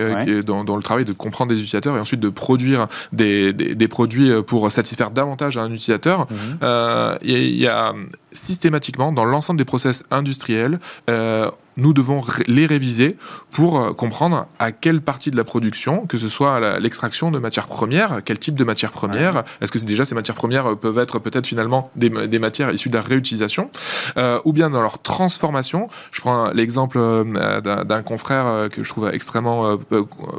dans, 0.45 0.75
le 0.75 0.83
travail 0.83 1.05
de 1.05 1.13
comprendre 1.13 1.49
des 1.49 1.59
utilisateurs 1.59 1.95
et 1.95 1.99
ensuite 1.99 2.19
de 2.19 2.29
produire 2.29 2.87
des, 3.11 3.53
des, 3.53 3.87
produits 3.87 4.31
pour 4.43 4.71
satisfaire 4.71 5.11
davantage 5.11 5.57
un 5.57 5.71
utilisateur, 5.71 6.27
mhm. 6.29 6.57
Il 7.21 7.55
y, 7.55 7.67
a 7.67 7.93
systématiquement 8.33 9.11
dans 9.11 9.25
l'ensemble 9.25 9.57
des 9.57 9.65
process 9.65 10.03
industriels, 10.11 10.79
euh, 11.09 11.49
nous 11.77 11.93
devons 11.93 12.21
les 12.47 12.65
réviser 12.65 13.17
pour 13.51 13.79
euh, 13.79 13.93
comprendre 13.93 14.47
à 14.59 14.71
quelle 14.71 15.01
partie 15.01 15.31
de 15.31 15.37
la 15.37 15.43
production, 15.43 16.05
que 16.05 16.17
ce 16.17 16.27
soit 16.27 16.79
l'extraction 16.79 17.31
de 17.31 17.39
matières 17.39 17.67
premières, 17.67 18.21
quel 18.23 18.39
type 18.39 18.55
de 18.55 18.63
matières 18.63 18.91
premières, 18.91 19.43
est-ce 19.61 19.71
que 19.71 19.79
c'est 19.79 19.85
déjà 19.85 20.05
ces 20.05 20.15
matières 20.15 20.35
premières 20.35 20.71
euh, 20.71 20.75
peuvent 20.75 20.97
être 20.97 21.19
peut-être 21.19 21.47
finalement 21.47 21.91
des, 21.95 22.09
matières 22.39 22.71
issues 22.71 22.89
de 22.89 22.95
la 22.95 23.01
réutilisation, 23.01 23.69
ou 24.45 24.53
bien 24.53 24.69
dans 24.69 24.81
leur 24.81 25.01
transformation. 25.01 25.89
Je 26.11 26.21
prends 26.21 26.51
l'exemple 26.51 26.97
d'un 27.63 28.03
confrère 28.03 28.69
que 28.69 28.83
je 28.83 28.89
trouve 28.89 29.09
extrêmement, 29.13 29.77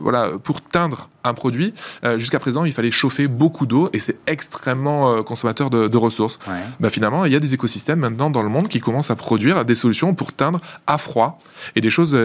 voilà, 0.00 0.30
pour 0.42 0.60
teindre 0.60 1.08
un 1.24 1.34
produit, 1.34 1.74
jusqu'à 2.16 2.38
présent, 2.38 2.64
il 2.64 2.72
fallait 2.72 2.90
chauffer 2.90 3.28
beaucoup 3.28 3.66
d'eau 3.66 3.88
et 3.92 3.98
c'est 3.98 4.16
extrêmement 4.26 5.22
consommateur 5.22 5.70
de, 5.70 5.96
ressources. 5.96 6.38
Bah, 6.80 6.90
finalement, 6.90 7.24
il 7.24 7.32
y 7.32 7.36
a 7.36 7.40
des 7.40 7.54
écosystèmes 7.54 8.00
maintenant 8.00 8.30
dans 8.30 8.42
le 8.42 8.48
monde 8.48 8.68
qui 8.68 8.80
commencent 8.80 9.10
à 9.10 9.16
produire 9.16 9.64
des 9.64 9.74
solutions 9.74 10.14
pour 10.14 10.32
teindre 10.32 10.60
à 10.86 10.98
froid 10.98 11.38
et 11.76 11.80
des 11.80 11.90
choses 11.90 12.16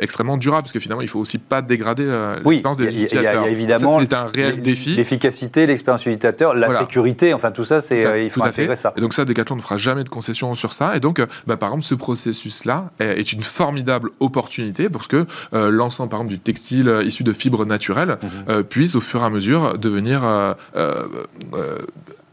extrêmement 0.00 0.36
durables, 0.36 0.62
parce 0.62 0.72
que 0.72 0.80
finalement, 0.80 1.02
il 1.02 1.08
faut 1.08 1.20
aussi 1.20 1.38
pas 1.38 1.62
dégrader 1.62 2.04
l'expérience 2.44 2.76
des 2.76 2.86
utilisateurs. 2.86 3.42
Il 3.42 3.46
y 3.46 3.48
a 3.48 3.50
évidemment 3.50 4.00
c'est 4.00 4.12
un 4.12 4.26
réel 4.26 4.62
défi. 4.62 4.94
L'efficacité, 4.94 5.66
l'expérience 5.66 6.02
utilisateur, 6.06 6.54
la 6.54 6.70
sécurité, 6.70 7.34
enfin 7.34 7.50
tout 7.50 7.64
ça, 7.64 7.80
c'est 7.80 8.24
il 8.24 8.30
faut 8.30 8.42
intégrer 8.42 8.76
ça. 8.76 8.92
Et 8.96 9.00
donc 9.00 9.14
ça, 9.14 9.24
Decathlon 9.24 9.56
ne 9.56 9.60
fera 9.60 9.76
jamais 9.76 10.04
de 10.04 10.08
concession 10.08 10.54
sur 10.54 10.72
ça. 10.72 10.96
Et 10.96 11.00
donc, 11.00 11.20
bah, 11.46 11.56
par 11.56 11.70
exemple, 11.70 11.84
ce 11.84 11.94
processus-là 11.94 12.90
est 13.00 13.32
une 13.32 13.42
formidable 13.42 14.10
opportunité 14.20 14.88
parce 14.88 15.08
que 15.08 15.26
euh, 15.54 15.70
l'ensemble, 15.70 16.10
par 16.10 16.20
exemple, 16.20 16.34
du 16.34 16.40
textile 16.40 16.88
euh, 16.88 17.04
issu 17.04 17.22
de 17.22 17.32
fibres 17.32 17.64
naturelles 17.64 18.18
mhm. 18.22 18.35
Euh, 18.48 18.62
puisse 18.62 18.94
au 18.94 19.00
fur 19.00 19.22
et 19.22 19.24
à 19.24 19.30
mesure 19.30 19.78
devenir 19.78 20.22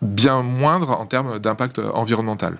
bien 0.02 0.42
moindre 0.42 0.92
en 1.00 1.06
termes 1.06 1.40
d'impact 1.40 1.80
environnemental. 1.94 2.58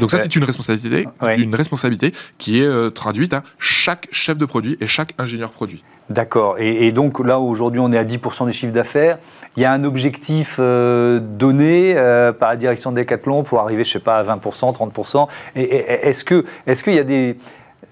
Donc 0.00 0.10
ça, 0.10 0.18
c'est 0.18 0.36
une 0.36 0.44
responsabilité, 0.44 1.08
une 1.36 1.54
responsabilité 1.54 2.12
qui 2.38 2.60
est 2.60 2.94
traduite 2.94 3.32
à 3.32 3.42
chaque 3.58 4.08
chef 4.12 4.36
de 4.36 4.44
produit 4.44 4.76
et 4.80 4.86
chaque 4.86 5.14
ingénieur 5.18 5.52
produit. 5.52 5.84
D'accord. 6.10 6.56
Et, 6.58 6.92
donc 6.92 7.18
là, 7.20 7.38
aujourd'hui, 7.38 7.80
on 7.80 7.90
est 7.92 7.96
à 7.96 8.04
10% 8.04 8.44
des 8.46 8.52
chiffres 8.52 8.72
d'affaires. 8.72 9.18
Il 9.56 9.62
y 9.62 9.64
a 9.64 9.72
un 9.72 9.84
objectif 9.84 10.58
donné 10.58 11.94
par 12.38 12.50
la 12.50 12.56
direction 12.56 12.92
de 12.92 12.96
Decathlon 12.96 13.42
pour 13.42 13.60
arriver, 13.60 13.84
je 13.84 13.92
sais 13.92 13.98
pas, 13.98 14.18
à 14.18 14.24
20%, 14.24 14.74
30%. 14.74 15.28
Et, 15.56 15.62
est-ce 16.08 16.24
que, 16.24 16.44
est-ce 16.66 16.84
qu'il 16.84 16.94
y 16.94 16.98
a 16.98 17.04
des 17.04 17.36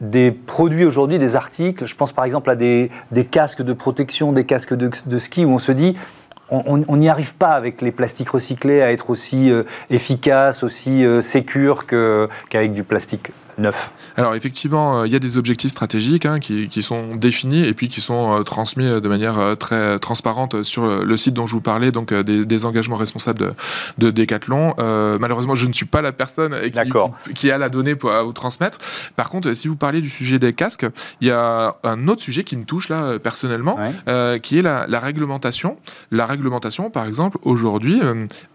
des 0.01 0.31
produits 0.31 0.85
aujourd'hui, 0.85 1.19
des 1.19 1.37
articles. 1.37 1.87
Je 1.87 1.95
pense 1.95 2.13
par 2.13 2.25
exemple 2.25 2.51
à 2.51 2.57
des, 2.57 2.91
casques 3.31 3.63
de 3.63 3.73
protection, 3.73 4.33
des 4.33 4.45
casques 4.45 4.75
de, 4.75 5.19
ski 5.19 5.45
où 5.45 5.51
on 5.51 5.59
se 5.59 5.73
dit 5.73 5.97
on 6.53 6.97
n'y 6.97 7.09
arrive 7.09 7.37
pas 7.37 7.53
avec 7.53 7.81
les 7.81 7.93
plastiques 7.93 8.31
recyclés 8.31 8.83
à 8.83 8.91
être 8.91 9.11
aussi 9.11 9.53
euh, 9.53 9.63
efficace, 9.89 10.65
aussi 10.65 11.05
euh, 11.05 12.27
qu'avec 12.49 12.73
du 12.73 12.83
plastique 12.83 13.31
neuf 13.61 13.93
Alors 14.17 14.35
effectivement, 14.35 15.01
euh, 15.01 15.07
il 15.07 15.13
y 15.13 15.17
a 15.17 15.19
des 15.19 15.37
objectifs 15.37 15.71
stratégiques 15.71 16.27
hein, 16.27 16.39
qui, 16.39 16.83
sont 16.83 17.15
définis 17.15 17.67
et 17.67 17.75
puis 17.75 17.89
qui 17.89 18.01
sont 18.01 18.33
euh, 18.33 18.43
transmis 18.43 18.87
euh, 18.87 19.01
de 19.01 19.09
manière 19.09 19.57
très 19.59 19.99
transparente 19.99 20.63
sur 20.63 21.05
le 21.05 21.17
site 21.17 21.35
dont 21.35 21.47
je 21.47 21.53
vous 21.53 21.61
parlais, 21.61 21.93
donc 21.93 22.13
des, 22.13 22.65
engagements 22.65 22.97
responsables 22.97 23.39
de, 23.39 23.53
de 23.99 24.11
Decathlon. 24.11 24.75
malheureusement, 25.19 25.55
je 25.55 25.67
ne 25.67 25.73
suis 25.73 25.87
pas 25.87 26.03
la 26.03 26.13
personne 26.13 26.55
qui, 26.71 27.33
qui, 27.35 27.51
a 27.51 27.59
la 27.59 27.69
donnée 27.69 27.95
pour 27.95 28.11
vous 28.11 28.33
transmettre. 28.33 28.79
Par 29.17 29.31
contre, 29.31 29.53
si 29.55 29.69
vous 29.69 29.77
parlez 29.77 30.01
du 30.01 30.11
sujet 30.11 30.39
des 30.39 30.53
casques, 30.53 30.87
il 31.21 31.29
y 31.29 31.31
a 31.31 31.77
un 31.85 32.09
autre 32.09 32.21
sujet 32.21 32.45
qui 32.45 32.57
me 32.57 32.65
touche 32.65 32.89
là 32.89 33.19
personnellement, 33.19 33.79
qui 34.43 34.59
est 34.59 34.63
la, 34.63 34.87
la, 34.87 35.01
réglementation. 35.01 35.77
La 36.11 36.27
réglementation, 36.27 36.91
par 36.91 37.07
exemple, 37.07 37.39
aujourd'hui, 37.43 38.01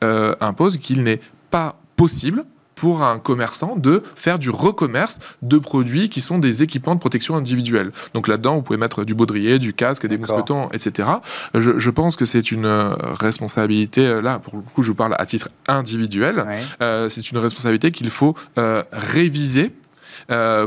impose 0.02 0.78
qu'il 0.78 1.04
n'est 1.04 1.22
pas 1.50 1.78
possible 1.96 2.46
pour 2.76 3.04
un 3.04 3.20
commerçant 3.20 3.76
de 3.76 4.04
faire 4.16 4.40
du 4.40 4.50
recommerce 4.50 5.20
de 5.42 5.58
produits 5.58 6.10
qui 6.10 6.22
sont 6.22 6.38
des 6.38 6.64
équipements 6.64 6.96
de 6.96 7.00
protection 7.00 7.36
individuelle. 7.36 7.92
Donc 8.14 8.28
là-dedans, 8.28 8.56
vous 8.56 8.62
pouvez 8.62 8.78
mettre 8.78 9.04
du 9.04 9.16
baudrier, 9.16 9.60
du 9.60 9.74
casque, 9.74 10.06
des 10.06 10.18
mousquetons, 10.18 10.70
etc. 10.72 11.10
Je, 11.54 11.90
pense 11.90 12.16
que 12.16 12.26
c'est 12.26 12.52
une 12.52 12.66
euh, 12.66 12.94
responsabilité, 13.00 14.06
euh, 14.06 14.22
là, 14.22 14.40
pour 14.40 14.56
le 14.56 14.62
coup, 14.62 14.84
je 14.84 14.90
vous 14.90 14.96
parle 14.96 15.16
à 15.18 15.26
titre 15.26 15.50
individuel, 15.68 16.46
euh, 16.82 17.10
c'est 17.10 17.32
une 17.32 17.38
responsabilité 17.38 17.92
qu'il 17.92 18.10
faut 18.10 18.36
réviser 18.92 19.72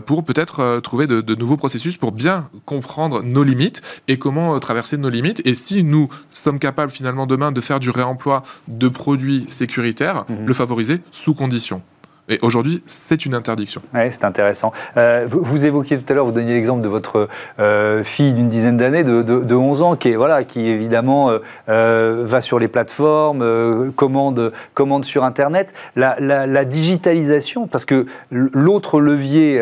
pour 0.07 0.25
peut-être 0.25 0.81
trouver 0.81 1.07
de, 1.07 1.35
nouveaux 1.35 1.57
processus 1.57 1.97
pour 1.97 2.13
bien 2.13 2.49
comprendre 2.65 3.23
nos 3.23 3.43
limites 3.43 3.83
et 4.07 4.19
comment 4.19 4.59
traverser 4.61 4.97
nos 4.97 5.09
limites. 5.09 5.43
Et 5.45 5.55
si 5.55 5.83
nous 5.83 6.09
sommes 6.31 6.59
capables 6.59 6.93
finalement 6.93 7.27
demain 7.27 7.53
de 7.53 7.61
faire 7.61 7.81
du 7.81 7.91
réemploi 7.91 8.45
de 8.69 8.89
produits 8.89 9.47
sécuritaires, 9.49 10.25
mhm. 10.29 10.47
le 10.47 10.55
favoriser 10.55 11.01
sous 11.13 11.35
conditions. 11.35 11.83
Et 12.29 12.39
aujourd'hui, 12.43 12.83
c'est 12.87 13.25
une 13.25 13.35
interdiction. 13.35 13.81
Oui, 13.95 14.03
c'est 14.11 14.25
intéressant. 14.25 14.73
Euh, 14.97 15.27
vous, 15.27 15.65
évoquiez 15.67 15.99
tout 15.99 16.13
à 16.13 16.15
l'heure, 16.15 16.27
vous 16.27 16.33
donniez 16.33 16.55
l'exemple 16.55 16.83
de 16.83 16.89
votre 16.89 17.29
euh, 17.59 18.05
fille 18.05 18.35
d'une 18.35 18.49
dizaine 18.49 18.77
d'années, 18.77 19.03
de, 19.03 19.23
de, 19.23 19.55
11 19.55 19.83
ans, 19.83 19.97
qui, 19.97 20.15
voilà, 20.15 20.45
qui 20.45 20.69
évidemment 20.69 21.31
euh, 21.69 22.25
va 22.27 22.41
sur 22.41 22.59
les 22.59 22.69
plateformes, 22.69 23.93
commande, 23.93 24.53
commande 24.75 25.05
sur 25.05 25.25
Internet. 25.25 25.73
La, 25.97 26.19
la 26.21 26.65
digitalisation, 26.65 27.67
parce 27.67 27.85
que 27.85 28.07
l'autre 28.31 29.01
levier, 29.01 29.59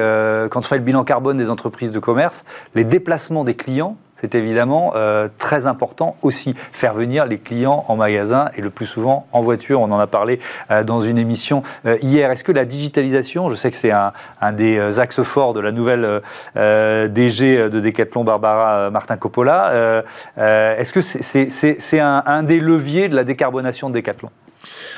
quand 0.50 0.60
on 0.60 0.62
fait 0.62 0.78
le 0.78 0.84
bilan 0.84 1.04
carbone 1.04 1.36
des 1.36 1.50
entreprises 1.50 1.90
de 1.90 1.98
commerce, 1.98 2.44
les 2.74 2.84
déplacements 2.84 3.44
des 3.44 3.54
clients, 3.54 3.96
c'est 4.26 4.38
évidemment 4.38 4.92
euh, 4.96 5.28
très 5.38 5.68
important 5.68 6.16
aussi. 6.22 6.54
Faire 6.72 6.94
venir 6.94 7.26
les 7.26 7.38
clients 7.38 7.84
en 7.86 7.94
magasin 7.94 8.50
et 8.56 8.60
le 8.60 8.70
plus 8.70 8.86
souvent 8.86 9.28
en 9.30 9.40
voiture. 9.40 9.80
On 9.80 9.90
en 9.92 10.00
a 10.00 10.08
parlé 10.08 10.40
euh, 10.72 10.82
dans 10.82 11.00
une 11.00 11.16
émission 11.16 11.62
euh, 11.86 11.96
hier. 12.02 12.32
Est-ce 12.32 12.42
que 12.42 12.50
la 12.50 12.64
digitalisation, 12.64 13.48
je 13.48 13.54
sais 13.54 13.70
que 13.70 13.76
c'est 13.76 13.92
un, 13.92 14.12
des 14.52 14.98
axes 14.98 15.22
forts 15.22 15.52
de 15.52 15.60
la 15.60 15.70
nouvelle 15.70 16.22
DG 16.54 17.68
de 17.68 17.80
Decathlon, 17.80 18.24
Barbara 18.24 18.90
Martin 18.90 19.16
Coppola, 19.16 20.02
est-ce 20.36 20.92
que 20.92 21.00
c'est 21.00 22.00
un, 22.00 22.22
un 22.26 22.42
des 22.42 22.60
leviers 22.60 23.08
de 23.08 23.14
la 23.14 23.24
décarbonation 23.24 23.90
de 23.90 23.94
Decathlon? 23.94 24.30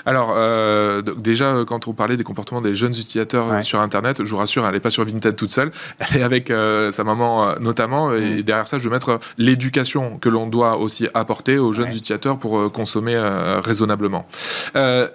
Alors, 0.07 0.35
euh, 0.37 1.02
déjà, 1.02 1.54
euh, 1.54 1.64
quand 1.64 1.88
on 1.88 1.92
parlait 1.92 2.16
des 2.16 2.24
comportements 2.24 2.61
des 2.61 2.74
jeunes 2.74 2.92
utilisateurs 2.92 3.52
euh, 3.52 3.62
sur 3.62 3.81
Internet, 3.81 4.24
je 4.24 4.31
vous 4.31 4.37
rassure, 4.37 4.66
elle 4.66 4.74
n'est 4.74 4.81
pas 4.81 4.90
sur 4.90 5.04
Vinted 5.04 5.37
toute 5.37 5.52
seule, 5.52 5.70
elle 5.98 6.20
est 6.20 6.22
avec 6.22 6.48
sa 6.48 7.04
maman 7.04 7.54
notamment, 7.61 8.14
et 8.14 8.42
derrière 8.42 8.66
ça, 8.66 8.78
je 8.78 8.85
veux 8.85 8.90
mettre 8.90 9.20
l'éducation 9.37 10.18
que 10.18 10.28
l'on 10.28 10.46
doit 10.46 10.78
aussi 10.78 11.09
apporter 11.14 11.59
aux 11.59 11.72
jeunes 11.72 11.88
utilisateurs 11.88 12.38
pour 12.38 12.70
consommer 12.72 13.18
raisonnablement. 13.64 14.26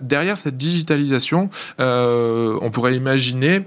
derrière 0.01 0.37
cette 0.37 0.57
digitalisation, 0.57 1.49
on 1.79 2.69
pourrait 2.71 2.95
imaginer 2.95 3.65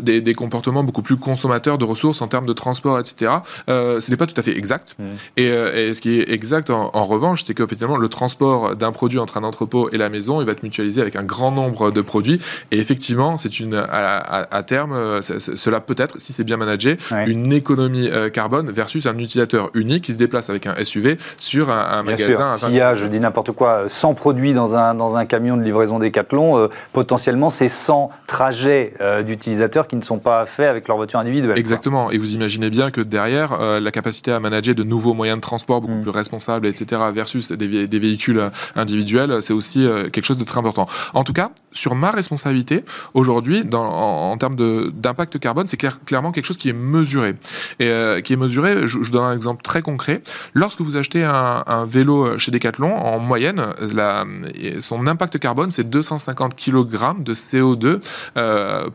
des, 0.00 0.34
comportements 0.36 0.84
beaucoup 0.84 1.02
plus 1.02 1.16
consommateurs 1.16 1.78
de 1.78 1.84
ressources 1.84 2.20
en 2.22 2.28
termes 2.28 2.46
de 2.46 2.52
transport, 2.52 2.98
etc. 2.98 3.32
ce 3.66 4.10
n'est 4.10 4.16
pas 4.16 4.26
tout 4.26 4.38
à 4.38 4.42
fait 4.42 4.56
exact. 4.56 4.96
Et, 5.36 5.48
ce 5.48 6.00
qui 6.00 6.20
est 6.20 6.30
exact, 6.30 6.70
en, 6.70 6.90
en 6.92 7.04
revanche, 7.04 7.44
c'est 7.44 7.54
qu'effectivement, 7.54 7.96
le 7.96 8.08
transport 8.08 8.76
d'un 8.76 8.92
produit 8.92 9.18
entre 9.18 9.36
un 9.36 9.44
entrepôt 9.66 9.90
et 9.92 9.98
la 9.98 10.08
maison, 10.08 10.40
il 10.40 10.46
va 10.46 10.52
être 10.52 10.62
mutualisé 10.62 11.00
avec 11.00 11.16
un 11.16 11.22
grand 11.22 11.50
nombre 11.50 11.90
de 11.90 12.00
produits. 12.00 12.40
Et 12.70 12.78
effectivement, 12.78 13.36
c'est 13.38 13.60
une 13.60 13.74
à, 13.74 14.62
terme, 14.62 14.92
euh, 14.92 15.20
cela 15.22 15.80
peut 15.80 15.94
être, 15.98 16.20
si 16.20 16.32
c'est 16.32 16.44
bien 16.44 16.56
managé, 16.56 16.98
une 17.26 17.52
économie 17.52 18.08
euh, 18.10 18.30
carbone 18.30 18.70
versus 18.70 19.06
un 19.06 19.18
utilisateur 19.18 19.70
unique 19.74 20.04
qui 20.04 20.12
se 20.12 20.18
déplace 20.18 20.50
avec 20.50 20.66
un 20.66 20.74
SUV 20.82 21.18
sur 21.38 21.70
un, 21.70 22.02
magasin. 22.02 22.56
S'il 22.56 22.74
y 22.74 22.80
a, 22.80 22.94
je 22.94 23.06
dis 23.06 23.20
n'importe 23.20 23.52
quoi, 23.52 23.84
100 23.88 24.14
produits 24.14 24.54
dans 24.54 24.76
un, 24.76 24.94
dans 24.94 25.16
un 25.16 25.26
camion 25.26 25.56
de 25.56 25.62
livraison 25.62 25.98
Decathlon, 25.98 26.58
euh, 26.58 26.68
potentiellement 26.92 27.50
c'est 27.50 27.68
100 27.68 28.10
trajets 28.26 28.94
d'utilisateurs 29.24 29.86
qui 29.86 29.96
ne 29.96 30.00
sont 30.00 30.18
pas 30.18 30.44
faits 30.44 30.68
avec 30.68 30.88
leur 30.88 30.96
voiture 30.96 31.18
individuelle. 31.18 31.58
Exactement. 31.58 32.10
Et 32.10 32.18
vous 32.18 32.34
imaginez 32.34 32.70
bien 32.70 32.90
que 32.90 33.00
derrière, 33.00 33.58
la 33.80 33.90
capacité 33.90 34.32
à 34.32 34.40
manager 34.40 34.74
de 34.74 34.82
nouveaux 34.82 35.14
moyens 35.14 35.38
de 35.38 35.42
transport 35.42 35.80
beaucoup 35.80 35.94
mm. 35.94 36.02
plus 36.02 36.10
responsables, 36.10 36.66
etc., 36.66 37.00
versus 37.12 37.52
des, 37.52 37.86
des 37.86 37.98
véhicules 37.98 38.50
individuels, 38.74 39.42
c'est 39.42 39.52
aussi 39.56 39.84
euh, 39.84 40.08
quelque 40.10 40.24
chose 40.24 40.38
de 40.38 40.44
très 40.44 40.58
important. 40.58 40.86
En 41.14 41.24
tout 41.24 41.32
cas, 41.32 41.50
sur 41.72 41.94
ma 41.94 42.10
responsabilité, 42.10 42.84
aujourd'hui, 43.14 43.64
en, 43.72 43.76
en, 43.76 44.36
termes 44.38 44.56
d'impact 44.90 45.38
carbone, 45.38 45.66
c'est 45.66 45.76
clairement 45.76 46.32
quelque 46.32 46.46
chose 46.46 46.56
qui 46.56 46.68
est 46.68 46.74
mesuré. 46.74 47.34
Et 47.78 47.88
euh, 47.88 48.20
qui 48.20 48.32
est 48.32 48.36
mesuré, 48.36 48.86
je, 48.86 48.98
vous 48.98 49.10
donne 49.10 49.24
un 49.24 49.34
exemple 49.34 49.62
très 49.62 49.82
concret. 49.82 50.22
Lorsque 50.54 50.80
vous 50.80 50.96
achetez 50.96 51.24
un, 51.24 51.84
vélo 51.86 52.38
chez 52.38 52.50
Decathlon, 52.50 52.94
en 52.94 53.18
moyenne, 53.18 53.62
la, 53.94 54.24
son 54.80 55.06
impact 55.06 55.38
carbone, 55.38 55.70
c'est 55.70 55.88
250 55.88 56.56
kg 56.56 57.22
de 57.22 57.34
CO2 57.34 58.00
euh, 58.36 58.88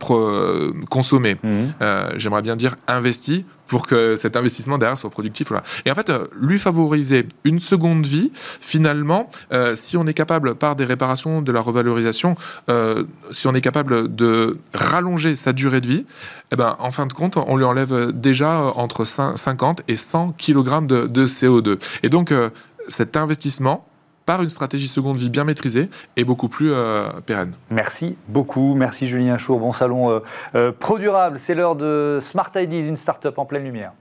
consommé. 0.89 1.37
Mmh. 1.43 2.17
J'aimerais 2.17 2.41
bien 2.41 2.55
dire 2.55 2.75
investi 2.87 3.45
pour 3.71 3.87
que 3.87 4.17
cet 4.17 4.35
investissement 4.35 4.77
derrière 4.77 4.97
soit 4.97 5.09
productif. 5.09 5.47
Et 5.85 5.91
en 5.91 5.95
fait, 5.95 6.09
euh, 6.09 6.27
lui 6.35 6.59
favoriser 6.59 7.25
une 7.45 7.61
seconde 7.61 8.05
vie, 8.05 8.33
finalement, 8.59 9.31
euh, 9.53 9.77
si 9.77 9.95
on 9.95 10.05
est 10.07 10.13
capable, 10.13 10.55
par 10.55 10.75
des 10.75 10.83
réparations, 10.83 11.41
de 11.41 11.53
la 11.53 11.61
revalorisation, 11.61 12.35
euh, 12.69 13.05
si 13.31 13.47
on 13.47 13.53
est 13.53 13.61
capable 13.61 14.13
de 14.13 14.57
rallonger 14.73 15.37
sa 15.37 15.53
durée 15.53 15.79
de 15.79 15.87
vie, 15.87 16.05
eh 16.51 16.57
ben, 16.57 16.75
en 16.79 16.91
fin 16.91 17.05
de 17.05 17.13
compte, 17.13 17.37
on 17.37 17.55
lui 17.55 17.63
enlève 17.63 18.11
déjà 18.11 18.59
entre 18.75 19.05
50 19.05 19.83
et 19.87 19.95
100 19.95 20.33
kg 20.37 20.85
de 20.85 21.25
CO2. 21.25 21.79
Et 22.03 22.09
donc, 22.09 22.33
cet 22.89 23.15
investissement, 23.15 23.87
par 24.31 24.41
une 24.41 24.47
stratégie 24.47 24.87
seconde 24.87 25.19
vie 25.19 25.27
bien 25.27 25.43
maîtrisée 25.43 25.89
et 26.15 26.23
beaucoup 26.23 26.47
plus 26.47 26.71
euh, 26.71 27.09
pérenne. 27.25 27.51
Merci 27.69 28.17
beaucoup. 28.29 28.75
Merci 28.75 29.09
Julien 29.09 29.37
Chour. 29.37 29.59
Bon 29.59 29.73
salon 29.73 30.09
euh, 30.09 30.19
euh, 30.55 30.71
Pro 30.71 30.99
Durable. 30.99 31.37
C'est 31.37 31.53
l'heure 31.53 31.75
de 31.75 32.19
Smart 32.21 32.49
Ideas, 32.55 32.87
une 32.87 32.95
start-up 32.95 33.37
en 33.37 33.45
pleine 33.45 33.65
lumière. 33.65 33.91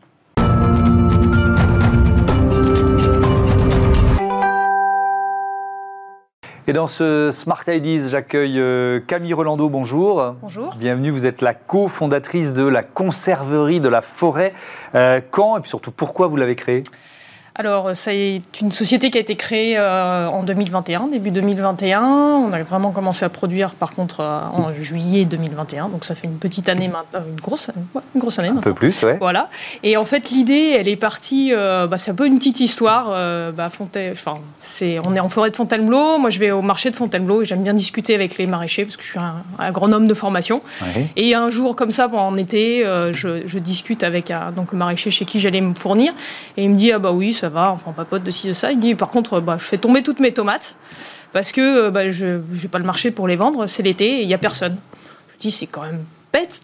Et 6.69 6.73
dans 6.73 6.87
ce 6.87 7.33
Smart 7.33 7.65
Ideas, 7.67 8.07
j'accueille 8.11 8.63
Camille 9.09 9.35
Rolando. 9.35 9.69
Bonjour. 9.69 10.37
Bonjour. 10.41 10.77
Bienvenue. 10.77 11.11
Vous 11.11 11.27
êtes 11.27 11.43
la 11.43 11.55
cofondatrice 11.55 12.55
de 12.55 12.63
la 12.63 12.85
conserverie 12.85 13.81
de 13.81 13.89
la 13.89 14.01
forêt. 14.01 14.53
quand 14.93 15.57
et 15.57 15.61
puis 15.61 15.69
surtout 15.69 15.91
pourquoi 15.91 16.29
vous 16.29 16.37
l'avez 16.37 16.55
créée? 16.55 16.85
Alors, 17.57 17.91
c'est 17.95 18.41
une 18.61 18.71
société 18.71 19.11
qui 19.11 19.19
a 19.19 19.21
été 19.21 19.35
créée 19.35 19.77
euh, 19.77 20.29
en 20.29 20.45
2021, 20.45 21.09
début 21.09 21.31
2021. 21.31 22.01
On 22.01 22.53
a 22.53 22.63
vraiment 22.63 22.93
commencé 22.93 23.25
à 23.25 23.29
produire, 23.29 23.75
par 23.75 23.93
contre, 23.93 24.21
euh, 24.21 24.41
en 24.53 24.73
juillet 24.73 25.25
2021. 25.25 25.89
Donc, 25.89 26.05
ça 26.05 26.15
fait 26.15 26.29
une 26.29 26.39
petite 26.39 26.69
année 26.69 26.89
maintenant, 26.89 27.21
une 27.29 27.41
grosse, 27.41 27.71
une 28.15 28.21
grosse 28.21 28.39
année 28.39 28.49
Un 28.49 28.61
peu 28.61 28.73
plus, 28.73 29.03
ouais. 29.03 29.17
Voilà. 29.21 29.51
Et 29.83 29.97
en 29.97 30.05
fait, 30.05 30.31
l'idée, 30.31 30.77
elle 30.79 30.89
est 30.89 30.97
partie. 30.97 31.53
Euh, 31.53 31.89
bah, 31.89 31.99
c'est 31.99 32.13
un 32.13 32.15
peu 32.15 32.27
une 32.27 32.39
petite 32.39 32.61
histoire. 32.61 33.11
Bah, 33.53 33.67
enfin, 33.67 34.39
c'est, 34.61 34.99
on 35.07 35.15
est 35.17 35.21
en 35.21 35.29
forêt 35.29 35.51
de 35.51 35.57
Fontainebleau. 35.57 36.19
Moi, 36.19 36.31
je 36.31 36.39
vais 36.39 36.53
au 36.53 36.63
marché 36.63 36.91
de 36.91 36.97
Fontainebleau 36.97 37.43
et 37.43 37.45
j'aime 37.45 37.63
bien 37.63 37.75
discuter 37.75 38.15
avec 38.15 38.39
les 38.39 38.47
maraîchers 38.47 38.85
parce 38.85 38.97
que 38.97 39.03
je 39.03 39.11
suis 39.11 39.19
un, 39.19 39.43
agronome 39.59 40.07
de 40.07 40.15
formation. 40.15 40.63
Et 41.17 41.35
un 41.35 41.51
jour, 41.51 41.75
comme 41.75 41.91
ça, 41.91 42.09
pendant 42.09 42.31
l'été, 42.31 42.85
je, 43.13 43.59
discute 43.59 44.05
avec 44.05 44.33
donc 44.57 44.73
le 44.73 44.79
maraîcher 44.79 45.11
chez 45.11 45.27
qui 45.27 45.39
j'allais 45.39 45.61
me 45.61 45.75
fournir 45.75 46.15
et 46.57 46.65
il 46.65 46.71
me 46.71 46.77
dit 46.77 46.93
ah 46.93 46.99
bah 46.99 47.13
oui 47.13 47.35
ça 47.41 47.50
va, 47.51 47.71
enfin 47.71 47.93
papote 47.93 48.23
de 48.23 48.31
ci, 48.31 48.49
de 48.49 48.53
ça. 48.53 48.73
Il 48.73 48.81
dit 48.81 48.95
par 48.95 49.09
contre, 49.09 49.41
bah, 49.41 49.57
je 49.59 49.67
fais 49.67 49.79
tomber 49.79 50.03
toutes 50.03 50.21
mes 50.21 50.33
tomates 50.33 50.77
parce 51.33 51.53
que 51.53 51.91
bah, 51.91 52.11
je 52.11 52.41
n'ai 52.51 52.69
pas 52.71 52.79
le 52.79 52.85
marché 52.85 53.11
pour 53.11 53.29
les 53.29 53.37
vendre, 53.37 53.67
c'est 53.67 53.83
l'été 53.83 54.19
et 54.19 54.23
il 54.23 54.27
n'y 54.27 54.35
a 54.35 54.39
personne. 54.39 54.77
Je 55.35 55.39
dis, 55.41 55.51
c'est 55.51 55.67
quand 55.67 55.83
même 55.83 56.05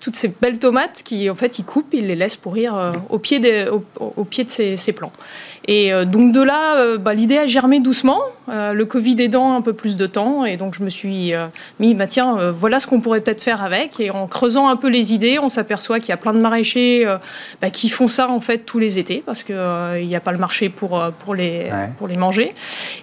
toutes 0.00 0.16
ces 0.16 0.28
belles 0.28 0.58
tomates 0.58 1.02
qui, 1.04 1.28
en 1.28 1.34
fait, 1.34 1.58
il 1.58 1.64
coupe, 1.64 1.88
il 1.92 2.06
les 2.06 2.14
laisse 2.14 2.36
pourrir 2.36 2.76
euh, 2.76 2.92
au, 3.10 3.18
pied 3.18 3.40
au, 3.98 4.24
pied 4.24 4.44
de 4.44 4.48
ces 4.48 4.76
ses 4.76 4.92
plants. 4.92 5.12
Et 5.68 5.92
euh, 5.92 6.04
donc 6.04 6.32
de 6.32 6.40
là, 6.40 6.76
euh, 6.76 6.98
bah, 6.98 7.14
l'idée 7.14 7.38
a 7.38 7.46
germé 7.46 7.80
doucement, 7.80 8.20
le 8.48 8.84
Covid 8.84 9.20
aidant 9.20 9.56
un 9.56 9.60
peu 9.60 9.72
plus 9.72 9.96
de 9.96 10.06
temps. 10.06 10.44
Et 10.44 10.56
donc 10.56 10.74
je 10.78 10.84
me 10.84 10.90
suis 10.90 11.32
mis, 11.80 11.94
bah, 11.94 12.06
tiens, 12.06 12.52
voilà 12.52 12.78
ce 12.78 12.86
qu'on 12.86 13.00
pourrait 13.00 13.20
peut-être 13.20 13.42
faire 13.42 13.64
avec. 13.64 13.98
Et 13.98 14.10
en 14.10 14.28
creusant 14.28 14.68
un 14.68 14.76
peu 14.76 14.88
les 14.88 15.12
idées, 15.12 15.38
on 15.40 15.48
s'aperçoit 15.48 15.98
qu'il 15.98 16.10
y 16.10 16.12
a 16.12 16.16
plein 16.16 16.32
de 16.32 16.38
maraîchers 16.38 17.04
bah, 17.60 17.70
qui 17.70 17.88
font 17.88 18.06
ça 18.06 18.30
en 18.30 18.38
fait 18.38 18.58
tous 18.58 18.78
les 18.78 19.00
étés 19.00 19.22
parce 19.26 19.42
qu'il 19.42 19.56
n'y 20.06 20.14
a 20.14 20.20
pas 20.20 20.32
le 20.32 20.38
marché 20.38 20.68
pour, 20.68 21.02
pour, 21.18 21.34
les, 21.34 21.70
pour 21.98 22.06
les 22.06 22.16
manger. 22.16 22.54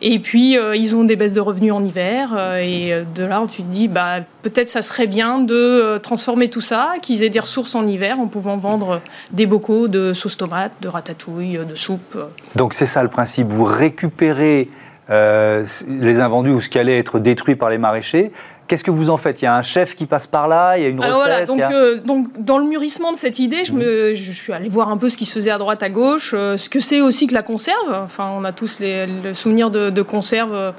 Et 0.05 0.19
puis 0.19 0.57
ils 0.75 0.95
ont 0.95 1.03
des 1.03 1.15
baisses 1.15 1.33
de 1.33 1.39
revenus 1.39 1.71
en 1.71 1.83
hiver. 1.83 2.37
et 2.59 2.93
de 3.15 3.23
là, 3.23 3.41
tu 3.49 3.63
te 3.63 3.71
dis, 3.71 3.87
bah, 3.87 4.19
peut-être 4.41 4.67
ça 4.67 4.81
serait 4.81 5.07
bien 5.07 5.39
de 5.39 5.97
transformer 5.97 6.49
tout 6.49 6.61
ça, 6.61 6.93
qu'ils 7.01 7.23
aient 7.23 7.29
des 7.29 7.39
ressources 7.39 7.73
en 7.73 7.87
hiver 7.87 8.19
en 8.19 8.27
pouvant 8.27 8.57
vendre 8.57 9.01
des 9.31 9.45
bocaux 9.45 9.87
de 9.87 10.13
sauce 10.13 10.37
tomate, 10.37 10.73
de 10.81 10.89
ratatouille, 10.89 11.57
de 11.67 11.75
soupe. 11.75 12.17
Donc 12.55 12.73
c'est 12.73 12.85
ça 12.85 13.01
le 13.01 13.09
principe, 13.09 13.47
vous 13.47 13.63
récupérez 13.63 14.67
euh, 15.09 15.65
les 15.87 16.21
invendus 16.21 16.51
ou 16.51 16.61
ce 16.61 16.69
qui 16.69 16.79
allait 16.79 16.97
être 16.97 17.19
détruit 17.19 17.55
par 17.55 17.69
les 17.69 17.77
maraîchers. 17.77 18.31
Qu'est-ce 18.73 18.83
que 18.83 18.89
vous 18.89 19.11
en 19.11 19.17
faites? 19.17 19.43
Il 19.43 19.45
y 19.45 19.47
a 19.47 19.55
un 19.55 19.61
chef 19.61 19.93
qui 19.93 20.07
passe 20.07 20.25
par 20.25 20.47
là, 20.47 20.79
il 20.79 20.81
y 20.81 20.85
a 20.87 20.89
une 20.89 20.99
recette 20.99 21.13
voilà, 21.13 21.45
donc, 21.45 21.61
euh, 21.61 21.97
donc, 21.97 22.43
dans 22.43 22.57
le 22.57 22.65
mûrissement 22.65 23.11
de 23.11 23.17
cette 23.17 23.37
idée, 23.37 23.65
je, 23.65 23.71
me, 23.71 24.15
je, 24.15 24.31
suis 24.31 24.51
allée 24.51 24.67
voir 24.67 24.89
un 24.89 24.97
peu 24.97 25.09
ce 25.09 25.17
qui 25.17 25.25
se 25.25 25.33
faisait 25.33 25.51
à 25.51 25.59
droite, 25.59 25.83
à 25.83 25.89
gauche, 25.89 26.33
euh, 26.33 26.57
ce 26.57 26.69
que 26.69 26.79
c'est 26.79 26.99
aussi 26.99 27.27
que 27.27 27.35
la 27.35 27.43
conserve. 27.43 27.93
Enfin, 27.93 28.31
on 28.35 28.43
a 28.43 28.51
tous 28.51 28.79
les, 28.79 29.05
le 29.05 29.35
souvenir 29.35 29.69
de, 29.69 29.91
de 29.91 30.01
conserve 30.01 30.73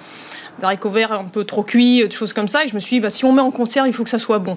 haricots 0.62 0.90
verts 0.90 1.12
un 1.12 1.24
peu 1.24 1.44
trop 1.44 1.62
cuits, 1.62 2.02
des 2.02 2.10
choses 2.10 2.32
comme 2.32 2.48
ça. 2.48 2.64
Et 2.64 2.68
je 2.68 2.74
me 2.74 2.80
suis 2.80 2.96
dit, 2.96 3.00
bah, 3.00 3.10
si 3.10 3.24
on 3.24 3.32
met 3.32 3.42
en 3.42 3.50
conserve, 3.50 3.86
il 3.86 3.92
faut 3.92 4.04
que 4.04 4.10
ça 4.10 4.18
soit 4.18 4.38
bon. 4.38 4.56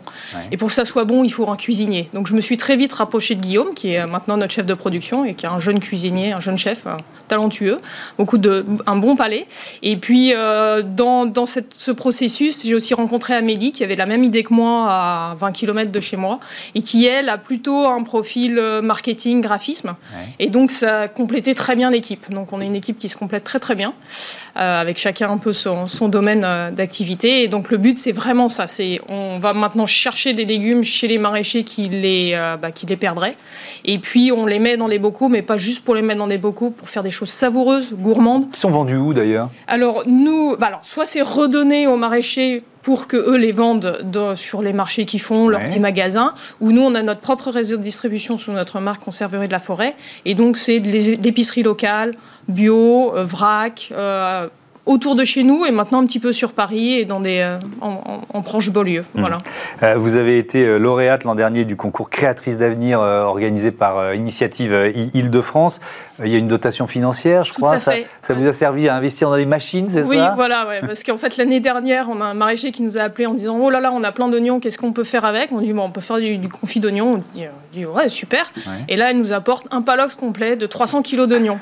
Et 0.51 0.57
pour 0.57 0.69
que 0.69 0.73
ça 0.73 0.85
soit 0.85 1.05
bon, 1.05 1.23
il 1.23 1.31
faut 1.31 1.49
un 1.49 1.55
cuisinier. 1.55 2.09
Donc 2.13 2.27
je 2.27 2.33
me 2.33 2.41
suis 2.41 2.57
très 2.57 2.75
vite 2.75 2.93
rapprochée 2.93 3.35
de 3.35 3.41
Guillaume, 3.41 3.73
qui 3.73 3.93
est 3.93 4.05
maintenant 4.05 4.37
notre 4.37 4.53
chef 4.53 4.65
de 4.65 4.73
production 4.73 5.25
et 5.25 5.33
qui 5.33 5.45
est 5.45 5.49
un 5.49 5.59
jeune 5.59 5.79
cuisinier, 5.79 6.31
un 6.31 6.39
jeune 6.39 6.57
chef 6.57 6.87
talentueux, 7.27 7.79
beaucoup 8.17 8.37
de, 8.37 8.65
un 8.85 8.95
bon 8.95 9.15
palais. 9.15 9.47
Et 9.83 9.97
puis 9.97 10.33
euh, 10.33 10.81
dans, 10.81 11.25
dans 11.25 11.45
cette, 11.45 11.73
ce 11.73 11.91
processus, 11.91 12.65
j'ai 12.65 12.75
aussi 12.75 12.93
rencontré 12.93 13.33
Amélie, 13.33 13.71
qui 13.71 13.83
avait 13.83 13.95
la 13.95 14.05
même 14.05 14.23
idée 14.23 14.43
que 14.43 14.53
moi 14.53 14.87
à 14.89 15.35
20 15.39 15.51
km 15.51 15.91
de 15.91 15.99
chez 15.99 16.17
moi, 16.17 16.39
et 16.75 16.81
qui, 16.81 17.05
elle, 17.05 17.29
a 17.29 17.37
plutôt 17.37 17.85
un 17.85 18.03
profil 18.03 18.57
euh, 18.57 18.81
marketing, 18.81 19.41
graphisme. 19.41 19.95
Et 20.39 20.49
donc 20.49 20.71
ça 20.71 21.01
a 21.01 21.07
complété 21.07 21.55
très 21.55 21.75
bien 21.75 21.89
l'équipe. 21.89 22.31
Donc 22.31 22.53
on 22.53 22.61
est 22.61 22.65
une 22.65 22.75
équipe 22.75 22.97
qui 22.97 23.09
se 23.09 23.17
complète 23.17 23.43
très 23.43 23.59
très 23.59 23.75
bien, 23.75 23.93
euh, 24.57 24.81
avec 24.81 24.97
chacun 24.97 25.29
un 25.29 25.37
peu 25.37 25.53
son, 25.53 25.86
son 25.87 26.09
domaine 26.09 26.43
euh, 26.45 26.71
d'activité. 26.71 27.43
Et 27.43 27.47
donc 27.47 27.71
le 27.71 27.77
but, 27.77 27.97
c'est 27.97 28.11
vraiment 28.11 28.49
ça. 28.49 28.67
C'est 28.67 28.99
on 29.09 29.39
va 29.39 29.53
maintenant 29.53 29.85
chercher 29.85 30.33
des 30.33 30.45
légumes 30.45 30.83
chez 30.83 31.07
les 31.07 31.17
maraîchers 31.17 31.63
qui 31.63 31.89
les, 31.89 32.31
euh, 32.33 32.57
bah, 32.57 32.71
qui 32.71 32.85
les 32.85 32.97
perdraient. 32.97 33.35
Et 33.85 33.99
puis 33.99 34.31
on 34.31 34.45
les 34.45 34.59
met 34.59 34.77
dans 34.77 34.87
les 34.87 34.99
bocaux, 34.99 35.29
mais 35.29 35.41
pas 35.41 35.57
juste 35.57 35.83
pour 35.83 35.95
les 35.95 36.01
mettre 36.01 36.19
dans 36.19 36.27
des 36.27 36.37
bocaux, 36.37 36.69
pour 36.69 36.89
faire 36.89 37.03
des 37.03 37.11
choses 37.11 37.29
savoureuses, 37.29 37.93
gourmandes. 37.93 38.47
Ils 38.53 38.57
sont 38.57 38.69
vendus 38.69 38.97
où 38.97 39.13
d'ailleurs? 39.13 39.49
Alors 39.67 40.03
nous, 40.05 40.55
bah, 40.57 40.67
alors 40.67 40.81
soit 40.83 41.05
c'est 41.05 41.21
redonné 41.21 41.87
aux 41.87 41.97
maraîchers 41.97 42.63
pour 42.81 43.07
que 43.07 43.17
eux 43.17 43.35
les 43.35 43.51
vendent 43.51 43.99
sur 44.37 44.61
les 44.61 44.71
marchés 44.71 45.03
qui 45.03 45.19
font 45.19 45.49
leurs 45.49 45.61
petits 45.61 45.79
magasins, 45.79 46.33
ou 46.61 46.71
nous 46.71 46.81
on 46.81 46.95
a 46.95 47.03
notre 47.03 47.19
propre 47.19 47.51
réseau 47.51 47.75
de 47.75 47.81
distribution 47.81 48.37
sous 48.37 48.53
notre 48.53 48.79
marque 48.79 49.03
Conserverie 49.03 49.47
de 49.47 49.51
la 49.51 49.59
Forêt, 49.59 49.93
et 50.23 50.35
donc 50.35 50.55
c'est 50.55 50.79
de 50.79 50.89
l'épicerie 51.21 51.63
locale, 51.63 52.13
bio, 52.47 53.13
euh, 53.13 53.25
vrac, 53.25 53.91
autour 54.87 55.15
de 55.15 55.23
chez 55.23 55.43
nous 55.43 55.65
et 55.65 55.71
maintenant 55.71 56.01
un 56.01 56.05
petit 56.05 56.19
peu 56.19 56.33
sur 56.33 56.53
Paris 56.53 56.93
et 56.93 57.05
dans 57.05 57.19
des, 57.19 57.39
euh, 57.39 57.59
en, 57.81 58.21
en, 58.33 58.41
proche 58.41 58.71
Beaulieu. 58.71 59.01
Mmh. 59.13 59.19
Voilà. 59.19 59.37
Euh, 59.83 59.95
vous 59.97 60.15
avez 60.15 60.39
été 60.39 60.65
euh, 60.65 60.77
lauréate 60.77 61.25
l'an 61.25 61.35
dernier 61.35 61.65
du 61.65 61.75
concours 61.75 62.09
Créatrice 62.09 62.57
d'avenir 62.57 62.99
organisé 62.99 63.71
par 63.71 64.13
Initiative 64.13 64.91
Île-de-France. 65.13 65.81
Il 66.23 66.31
y 66.31 66.35
a 66.35 66.37
une 66.39 66.47
dotation 66.47 66.87
financière, 66.87 67.43
je 67.43 67.53
crois. 67.53 67.77
Ça, 67.77 67.93
ça, 68.23 68.33
vous 68.33 68.47
a 68.47 68.53
servi 68.53 68.87
à 68.87 68.95
investir 68.95 69.29
dans 69.29 69.35
des 69.35 69.45
machines, 69.45 69.87
c'est 69.89 70.01
ça? 70.01 70.07
Oui, 70.07 70.17
voilà, 70.35 70.65
ouais, 70.67 70.81
parce 70.81 71.03
qu'en 71.03 71.17
fait 71.17 71.37
l'année 71.37 71.59
dernière, 71.59 72.09
on 72.09 72.21
a 72.21 72.25
un 72.25 72.33
maraîcher 72.33 72.71
qui 72.71 72.81
nous 72.81 72.97
a 72.97 73.01
appelé 73.01 73.27
en 73.27 73.33
disant 73.33 73.59
Oh 73.61 73.69
là 73.69 73.79
là, 73.79 73.91
on 73.93 74.03
a 74.03 74.11
plein 74.11 74.27
d'oignons, 74.29 74.59
qu'est-ce 74.59 74.77
qu'on 74.77 74.93
peut 74.93 75.03
faire 75.03 75.25
avec? 75.25 75.51
On 75.51 75.61
dit 75.61 75.73
bon, 75.73 75.83
On 75.83 75.91
peut 75.91 76.01
faire 76.01 76.17
du, 76.17 76.49
confit 76.49 76.79
d'oignons. 76.79 77.21
On 77.35 77.41
dit, 77.73 77.85
Ouais, 77.85 78.09
super. 78.09 78.51
Et 78.87 78.95
là, 78.95 79.11
elle 79.11 79.17
nous 79.17 79.33
apporte 79.33 79.67
un 79.69 79.81
palox 79.81 80.15
complet 80.15 80.55
de 80.55 80.65
300 80.65 81.01
kilos 81.01 81.27
d'oignons. 81.27 81.59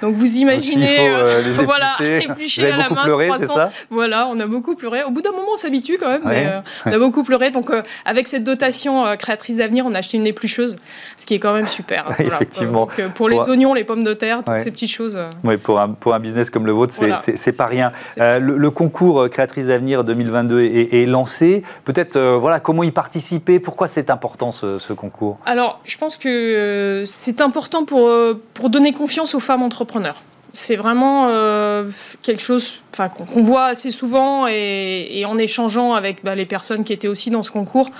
Donc 0.00 0.16
vous 0.16 0.38
imaginez, 0.38 1.12
faut, 1.54 1.62
voilà, 1.64 1.92
éplucher 2.00 2.61
vous 2.66 2.80
avez 2.80 2.88
beaucoup 2.88 3.02
pleuré, 3.02 3.30
c'est 3.38 3.46
ça? 3.46 3.70
Voilà, 3.90 4.26
on 4.28 4.38
a 4.40 4.46
beaucoup 4.46 4.74
pleuré. 4.74 5.02
Au 5.02 5.10
bout 5.10 5.22
d'un 5.22 5.32
moment, 5.32 5.52
on 5.52 5.56
s'habitue 5.56 5.98
quand 5.98 6.08
même, 6.08 6.22
mais 6.24 6.46
euh, 6.46 6.60
on 6.86 6.92
a 6.92 6.98
beaucoup 6.98 7.22
pleuré. 7.22 7.50
Donc, 7.50 7.70
euh, 7.70 7.82
avec 8.04 8.28
cette 8.28 8.44
dotation 8.44 9.06
euh, 9.06 9.16
créatrice 9.16 9.58
d'avenir, 9.58 9.86
on 9.86 9.94
a 9.94 9.98
acheté 9.98 10.16
une 10.16 10.26
éplucheuse, 10.26 10.76
ce 11.16 11.26
qui 11.26 11.34
est 11.34 11.38
quand 11.38 11.52
même 11.52 11.66
super. 11.66 12.06
Effectivement. 12.18 12.88
pour 13.14 13.28
les 13.28 13.38
oignons, 13.38 13.74
les 13.74 13.84
pommes 13.84 14.04
de 14.04 14.14
terre, 14.14 14.42
toutes 14.44 14.60
ces 14.60 14.70
petites 14.70 14.90
choses. 14.90 15.18
Oui, 15.44 15.56
pour 15.56 15.80
un, 15.80 15.90
pour 15.90 16.14
un 16.14 16.20
business 16.20 16.50
comme 16.50 16.66
le 16.66 16.72
vôtre, 16.72 16.94
c'est 16.94 17.56
pas 17.56 17.66
rien. 17.66 17.92
Le, 18.16 18.70
concours 18.72 19.28
créatrice 19.28 19.66
d'avenir 19.66 20.02
2022 20.02 20.60
est, 20.62 21.06
lancé. 21.06 21.62
Peut-être, 21.84 22.18
voilà, 22.18 22.58
comment 22.60 22.82
y 22.82 22.90
participer? 22.90 23.58
Pourquoi 23.60 23.86
c'est 23.86 24.08
important 24.08 24.50
ce, 24.50 24.78
ce, 24.78 24.92
concours? 24.92 25.36
Alors, 25.44 25.80
je 25.84 25.96
pense 25.98 26.16
que 26.16 27.04
c'est 27.06 27.40
important 27.40 27.84
pour, 27.84 28.10
pour 28.54 28.70
donner 28.70 28.92
confiance 28.92 29.34
aux 29.34 29.40
femmes 29.40 29.62
entrepreneurs 29.62 30.22
c'est 30.54 30.76
vraiment 30.76 31.28
euh, 31.28 31.84
quelque 32.22 32.42
chose 32.42 32.80
qu'on 32.94 33.42
voit 33.42 33.66
assez 33.66 33.90
souvent 33.90 34.46
et, 34.46 35.24
en 35.26 35.38
échangeant 35.38 35.94
avec 35.94 36.22
bah, 36.24 36.34
les 36.34 36.46
personnes 36.46 36.84
qui 36.84 36.92
étaient 36.92 37.08
aussi 37.08 37.30
dans 37.30 37.42
ce 37.42 37.50
concours, 37.50 37.90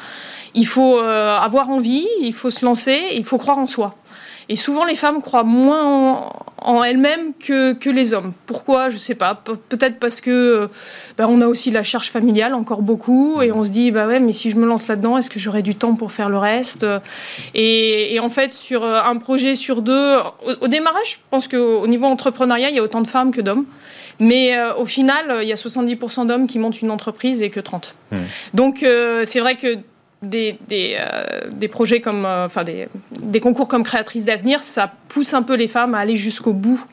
il 0.55 0.67
faut 0.67 0.99
euh, 0.99 1.37
avoir 1.37 1.71
envie, 1.71 2.07
il 2.21 2.33
faut 2.33 2.51
se 2.51 2.65
lancer, 2.65 3.01
il 3.15 3.25
faut 3.25 3.39
croire 3.39 3.59
en 3.59 3.67
soi. 3.67 3.97
Et 4.49 4.57
souvent, 4.57 4.85
les 4.85 4.95
femmes 4.95 5.23
croient 5.23 5.45
moins 5.45 6.31
en, 6.59 6.85
elles-mêmes 6.85 7.33
que, 7.35 7.73
que, 7.73 7.91
les 7.91 8.13
hommes. 8.13 8.33
Pourquoi? 8.47 8.89
Je 8.89 8.97
ne 8.97 9.01
sais 9.01 9.15
pas. 9.15 9.35
Peut-être 9.35 9.99
parce 9.99 10.21
que 10.21 10.31
euh, 10.31 10.67
bah, 11.17 11.27
on 11.29 11.41
a 11.41 11.47
aussi 11.47 11.71
la 11.71 11.83
charge 11.83 12.11
familiale, 12.11 12.55
encore 12.55 12.83
beaucoup, 12.83 13.41
et 13.43 13.53
on 13.53 13.65
se 13.65 13.71
dit, 13.71 13.91
bah 13.91 14.07
ouais, 14.07 14.21
mais 14.21 14.33
si 14.33 14.51
je 14.51 14.57
me 14.57 14.67
lance 14.67 14.89
là-dedans, 14.89 15.19
est-ce 15.19 15.31
que 15.31 15.39
j'aurai 15.39 15.63
du 15.63 15.75
temps 15.75 15.95
pour 15.95 16.13
faire 16.13 16.29
le 16.29 16.39
reste? 16.39 16.87
Et, 17.55 18.19
en 18.21 18.29
fait, 18.29 18.53
sur 18.53 18.85
euh, 18.85 19.01
un 19.03 19.17
projet 19.17 19.55
sur 19.55 19.83
deux, 19.83 20.17
au, 20.61 20.69
démarrage, 20.69 21.13
je 21.13 21.19
pense 21.31 21.49
qu'au 21.49 21.87
niveau 21.87 22.07
entrepreneuriat, 22.07 22.71
il 22.71 22.77
y 22.77 22.79
a 22.79 22.83
autant 22.83 23.01
de 23.01 23.09
femmes 23.09 23.31
que 23.31 23.41
d'hommes. 23.41 23.65
Mais 24.21 24.57
euh, 24.57 24.75
au 24.75 24.85
final, 24.85 25.39
il 25.43 25.49
y 25.49 25.53
a 25.53 25.57
70% 25.57 26.27
d'hommes 26.27 26.47
qui 26.47 26.59
montent 26.59 26.83
une 26.83 26.91
entreprise 26.91 27.43
et 27.43 27.51
que 27.51 27.61
30. 27.61 27.95
Mmh. 28.11 28.17
Donc 28.55 28.87
c'est 29.25 29.41
vrai 29.41 29.57
que 29.57 29.79
des, 30.23 30.59
euh, 30.73 31.51
des, 31.53 31.69
projets 31.69 32.01
comme, 32.01 32.25
euh, 32.25 32.47
enfin 32.47 32.65
des, 32.65 33.41
concours 33.41 33.69
comme 33.69 33.83
créatrice 33.83 34.25
d'avenir, 34.25 34.63
ça 34.63 34.91
pousse 35.09 35.35
un 35.35 35.43
peu 35.43 35.55
les 35.55 35.69
femmes 35.69 35.95
à 35.95 35.99
aller 35.99 36.17
jusqu'au 36.17 36.53
bout 36.53 36.85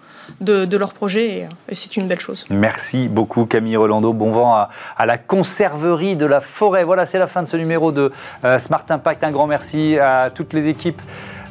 de, 0.41 0.65
de 0.65 0.77
leur 0.77 0.93
projet 0.93 1.47
et, 1.69 1.75
c'est 1.75 1.97
une 1.97 2.07
belle 2.07 2.19
chose. 2.19 2.45
Merci 2.49 3.07
beaucoup 3.07 3.45
Camille 3.45 3.77
Rolando. 3.77 4.13
Bon 4.13 4.31
vent 4.31 4.55
à, 4.97 5.05
la 5.05 5.17
conserverie 5.17 6.15
de 6.15 6.25
la 6.25 6.41
forêt. 6.41 6.83
Voilà, 6.83 7.05
c'est 7.05 7.19
la 7.19 7.27
fin 7.27 7.41
de 7.41 7.47
ce 7.47 7.57
numéro 7.57 7.91
de 7.91 8.11
euh, 8.43 8.59
Smart 8.59 8.85
Impact. 8.89 9.23
Un 9.23 9.31
grand 9.31 9.47
merci 9.47 9.97
à 9.97 10.29
toutes 10.33 10.53
les 10.53 10.67
équipes 10.67 11.01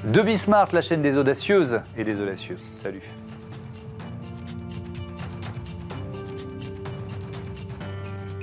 de 0.05 0.23
Bismart, 0.23 0.69
la 0.73 0.81
chaîne 0.81 1.03
des 1.03 1.17
audacieuses 1.17 1.81
et 1.97 2.05
des 2.05 2.21
audacieux. 2.21 2.57
Salut. 2.83 3.03